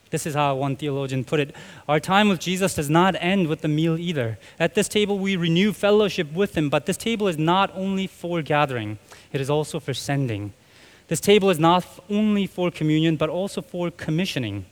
This 0.10 0.26
is 0.26 0.36
how 0.36 0.56
one 0.56 0.76
theologian 0.76 1.24
put 1.24 1.40
it. 1.40 1.56
Our 1.88 2.00
time 2.00 2.30
with 2.30 2.40
Jesus 2.40 2.74
does 2.74 2.90
not 2.90 3.16
end 3.20 3.48
with 3.48 3.62
the 3.62 3.68
meal 3.68 3.98
either. 3.98 4.40
At 4.60 4.74
this 4.74 4.88
table, 4.88 5.20
we 5.20 5.36
renew 5.36 5.72
fellowship 5.72 6.32
with 6.34 6.58
him, 6.58 6.70
but 6.70 6.86
this 6.86 6.98
table 6.98 7.28
is 7.28 7.38
not 7.38 7.72
only 7.76 8.08
for 8.08 8.42
gathering, 8.42 8.98
it 9.32 9.40
is 9.40 9.50
also 9.50 9.80
for 9.80 9.94
sending. 9.94 10.54
This 11.08 11.20
table 11.20 11.50
is 11.50 11.60
not 11.60 11.86
only 12.10 12.48
for 12.48 12.72
communion, 12.72 13.18
but 13.18 13.30
also 13.30 13.62
for 13.62 13.92
commissioning. 13.92 14.66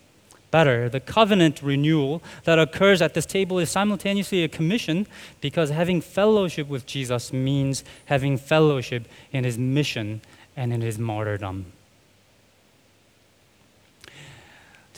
Better, 0.50 0.88
the 0.88 1.00
covenant 1.00 1.62
renewal 1.62 2.24
that 2.46 2.58
occurs 2.58 3.02
at 3.02 3.14
this 3.14 3.26
table 3.26 3.60
is 3.60 3.70
simultaneously 3.70 4.44
a 4.44 4.48
commission 4.48 5.06
because 5.42 5.72
having 5.72 6.00
fellowship 6.00 6.68
with 6.68 6.86
Jesus 6.86 7.34
means 7.34 7.84
having 8.06 8.38
fellowship 8.38 9.08
in 9.32 9.44
his 9.44 9.58
mission 9.58 10.22
and 10.56 10.72
in 10.72 10.82
his 10.82 10.98
martyrdom. 10.98 11.74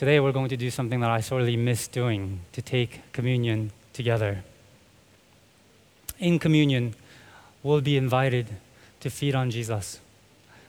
Today 0.00 0.18
we're 0.18 0.32
going 0.32 0.48
to 0.48 0.56
do 0.56 0.70
something 0.70 1.00
that 1.00 1.10
I 1.10 1.20
sorely 1.20 1.58
miss 1.58 1.86
doing 1.86 2.40
to 2.52 2.62
take 2.62 3.12
communion 3.12 3.70
together. 3.92 4.42
In 6.18 6.38
communion, 6.38 6.94
we'll 7.62 7.82
be 7.82 7.98
invited 7.98 8.46
to 9.00 9.10
feed 9.10 9.34
on 9.34 9.50
Jesus. 9.50 10.00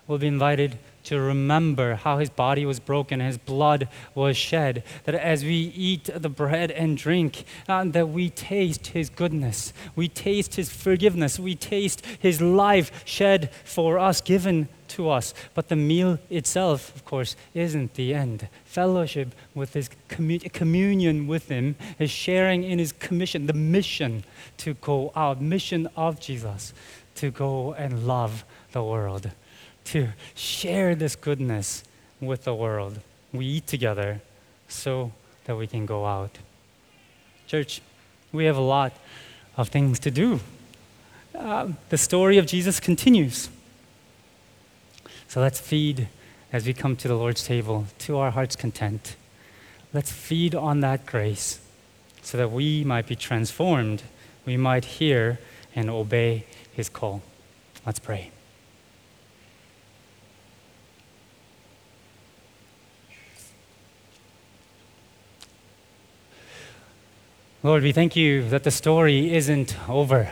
We'll 0.06 0.18
be 0.18 0.28
invited 0.28 0.78
to 1.04 1.20
remember 1.20 1.96
how 1.96 2.18
his 2.18 2.30
body 2.30 2.66
was 2.66 2.80
broken, 2.80 3.20
his 3.20 3.38
blood 3.38 3.88
was 4.14 4.38
shed. 4.38 4.84
That 5.06 5.16
as 5.16 5.44
we 5.44 5.74
eat 5.76 6.10
the 6.14 6.30
bread 6.30 6.72
and 6.72 6.98
drink, 6.98 7.46
uh, 7.68 7.86
that 7.86 8.10
we 8.10 8.30
taste 8.30 8.88
his 8.88 9.10
goodness, 9.10 9.74
we 9.96 10.08
taste 10.08 10.56
his 10.56 10.70
forgiveness, 10.70 11.40
we 11.40 11.56
taste 11.56 12.06
his 12.20 12.42
life 12.42 13.04
shed 13.06 13.52
for 13.64 13.98
us, 13.98 14.22
given 14.22 14.68
to 14.90 15.10
us. 15.10 15.34
But 15.54 15.70
the 15.70 15.76
meal 15.76 16.20
itself, 16.30 16.96
of 16.96 17.06
course, 17.06 17.36
isn't 17.54 17.94
the 17.96 18.14
end. 18.14 18.48
Fellowship 18.66 19.34
with 19.56 19.74
his 19.74 19.90
commu- 20.10 20.52
communion 20.52 21.28
with 21.28 21.48
him 21.48 21.76
is 21.98 22.12
sharing 22.12 22.64
in 22.64 22.78
his 22.78 22.92
commission, 22.92 23.48
the 23.48 23.54
mission 23.54 24.24
to 24.58 24.74
go 24.76 25.12
out, 25.16 25.42
mission 25.42 25.88
of 25.96 26.20
Jesus 26.20 26.74
to 27.16 27.32
go 27.32 27.74
and 27.74 28.08
love 28.08 28.46
the 28.72 28.84
world 28.84 29.32
to 29.86 30.10
share 30.36 30.96
this 30.96 31.16
goodness 31.16 31.84
with 32.20 32.44
the 32.44 32.56
world. 32.56 33.00
We 33.34 33.46
eat 33.46 33.68
together 33.68 34.22
so 34.68 35.12
that 35.46 35.56
we 35.56 35.68
can 35.68 35.86
go 35.86 36.06
out. 36.06 36.38
Church, 37.48 37.82
we 38.32 38.46
have 38.46 38.58
a 38.58 38.62
lot 38.62 38.94
of 39.58 39.70
things 39.70 40.00
to 40.00 40.12
do. 40.12 40.40
Uh, 41.36 41.70
the 41.90 41.98
story 41.98 42.38
of 42.38 42.46
Jesus 42.46 42.80
continues. 42.80 43.50
So 45.28 45.42
let's 45.42 45.60
feed 45.60 46.08
as 46.52 46.66
we 46.66 46.74
come 46.74 46.96
to 46.98 47.08
the 47.08 47.16
Lord's 47.16 47.44
table 47.44 47.86
to 48.00 48.18
our 48.18 48.32
heart's 48.32 48.56
content. 48.56 49.16
Let's 49.94 50.12
feed 50.12 50.56
on 50.56 50.82
that 50.82 51.06
grace 51.06 51.60
so 52.22 52.38
that 52.38 52.52
we 52.52 52.84
might 52.84 53.08
be 53.08 53.16
transformed, 53.16 54.04
we 54.46 54.58
might 54.58 54.86
hear 54.86 55.40
and 55.76 55.90
obey 55.90 56.46
his 56.74 56.90
call. 56.90 57.22
Let's 57.86 58.00
pray. 58.00 58.32
Lord, 67.64 67.84
we 67.84 67.92
thank 67.92 68.16
you 68.16 68.50
that 68.50 68.64
the 68.64 68.72
story 68.72 69.36
isn't 69.36 69.78
over. 69.88 70.32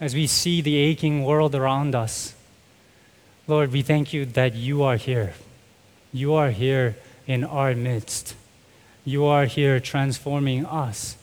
As 0.00 0.12
we 0.12 0.26
see 0.26 0.60
the 0.60 0.74
aching 0.74 1.24
world 1.24 1.54
around 1.54 1.94
us, 1.94 2.34
Lord, 3.46 3.70
we 3.70 3.82
thank 3.82 4.12
you 4.12 4.26
that 4.26 4.56
you 4.56 4.82
are 4.82 4.96
here. 4.96 5.34
You 6.12 6.34
are 6.34 6.50
here 6.50 6.96
in 7.28 7.44
our 7.44 7.76
midst. 7.76 8.34
You 9.04 9.24
are 9.24 9.44
here 9.44 9.78
transforming 9.78 10.66
us. 10.66 11.16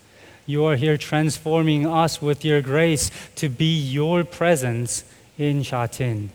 You 0.45 0.63
are 0.63 0.77
here 0.77 0.95
transforming 0.95 1.85
us 1.85 2.21
with 2.21 2.45
your 2.45 2.61
grace 2.61 3.11
to 3.35 3.49
be 3.49 3.77
your 3.77 4.23
presence 4.23 5.03
in 5.37 5.63
Shatin 5.63 6.29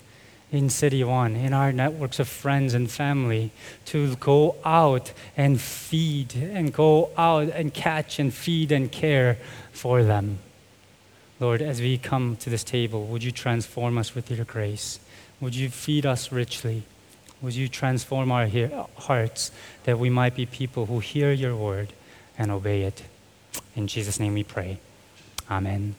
in 0.51 0.71
City 0.71 1.05
One, 1.05 1.37
in 1.37 1.53
our 1.53 1.73
networks 1.73 2.19
of 2.19 2.29
friends 2.29 2.75
and 2.75 2.91
family, 2.91 3.51
to 3.87 4.17
go 4.17 4.57
out 4.65 5.13
and 5.37 5.61
feed 5.61 6.35
and 6.35 6.73
go 6.73 7.11
out 7.19 7.49
and 7.51 7.75
catch 7.75 8.19
and 8.19 8.33
feed 8.33 8.73
and 8.73 8.91
care 8.91 9.37
for 9.73 10.03
them. 10.03 10.39
Lord, 11.41 11.63
as 11.63 11.81
we 11.81 11.99
come 11.99 12.37
to 12.37 12.51
this 12.51 12.65
table, 12.65 13.07
would 13.07 13.23
you 13.23 13.31
transform 13.31 13.99
us 13.99 14.15
with 14.15 14.31
your 14.31 14.45
grace? 14.45 14.99
Would 15.41 15.55
you 15.55 15.69
feed 15.69 16.05
us 16.05 16.33
richly? 16.33 16.83
Would 17.41 17.55
you 17.55 17.69
transform 17.69 18.33
our 18.33 18.49
hearts 18.97 19.53
that 19.85 19.99
we 19.99 20.11
might 20.11 20.35
be 20.35 20.47
people 20.47 20.87
who 20.87 20.99
hear 20.99 21.31
your 21.31 21.55
word 21.55 21.93
and 22.37 22.51
obey 22.51 22.83
it? 22.83 23.05
In 23.77 23.87
Jesus' 23.87 24.19
name 24.19 24.35
we 24.35 24.43
pray. 24.43 24.81
Amen. 25.49 25.95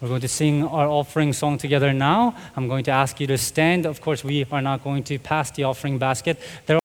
We're 0.00 0.08
going 0.08 0.20
to 0.20 0.28
sing 0.28 0.64
our 0.64 0.86
offering 0.86 1.32
song 1.32 1.58
together 1.58 1.92
now. 1.92 2.34
I'm 2.54 2.68
going 2.68 2.84
to 2.84 2.90
ask 2.90 3.20
you 3.20 3.26
to 3.28 3.38
stand. 3.38 3.86
Of 3.86 4.00
course, 4.00 4.22
we 4.22 4.44
are 4.50 4.62
not 4.62 4.84
going 4.84 5.04
to 5.04 5.18
pass 5.18 5.50
the 5.50 5.64
offering 5.64 5.98
basket. 5.98 6.38
There 6.66 6.78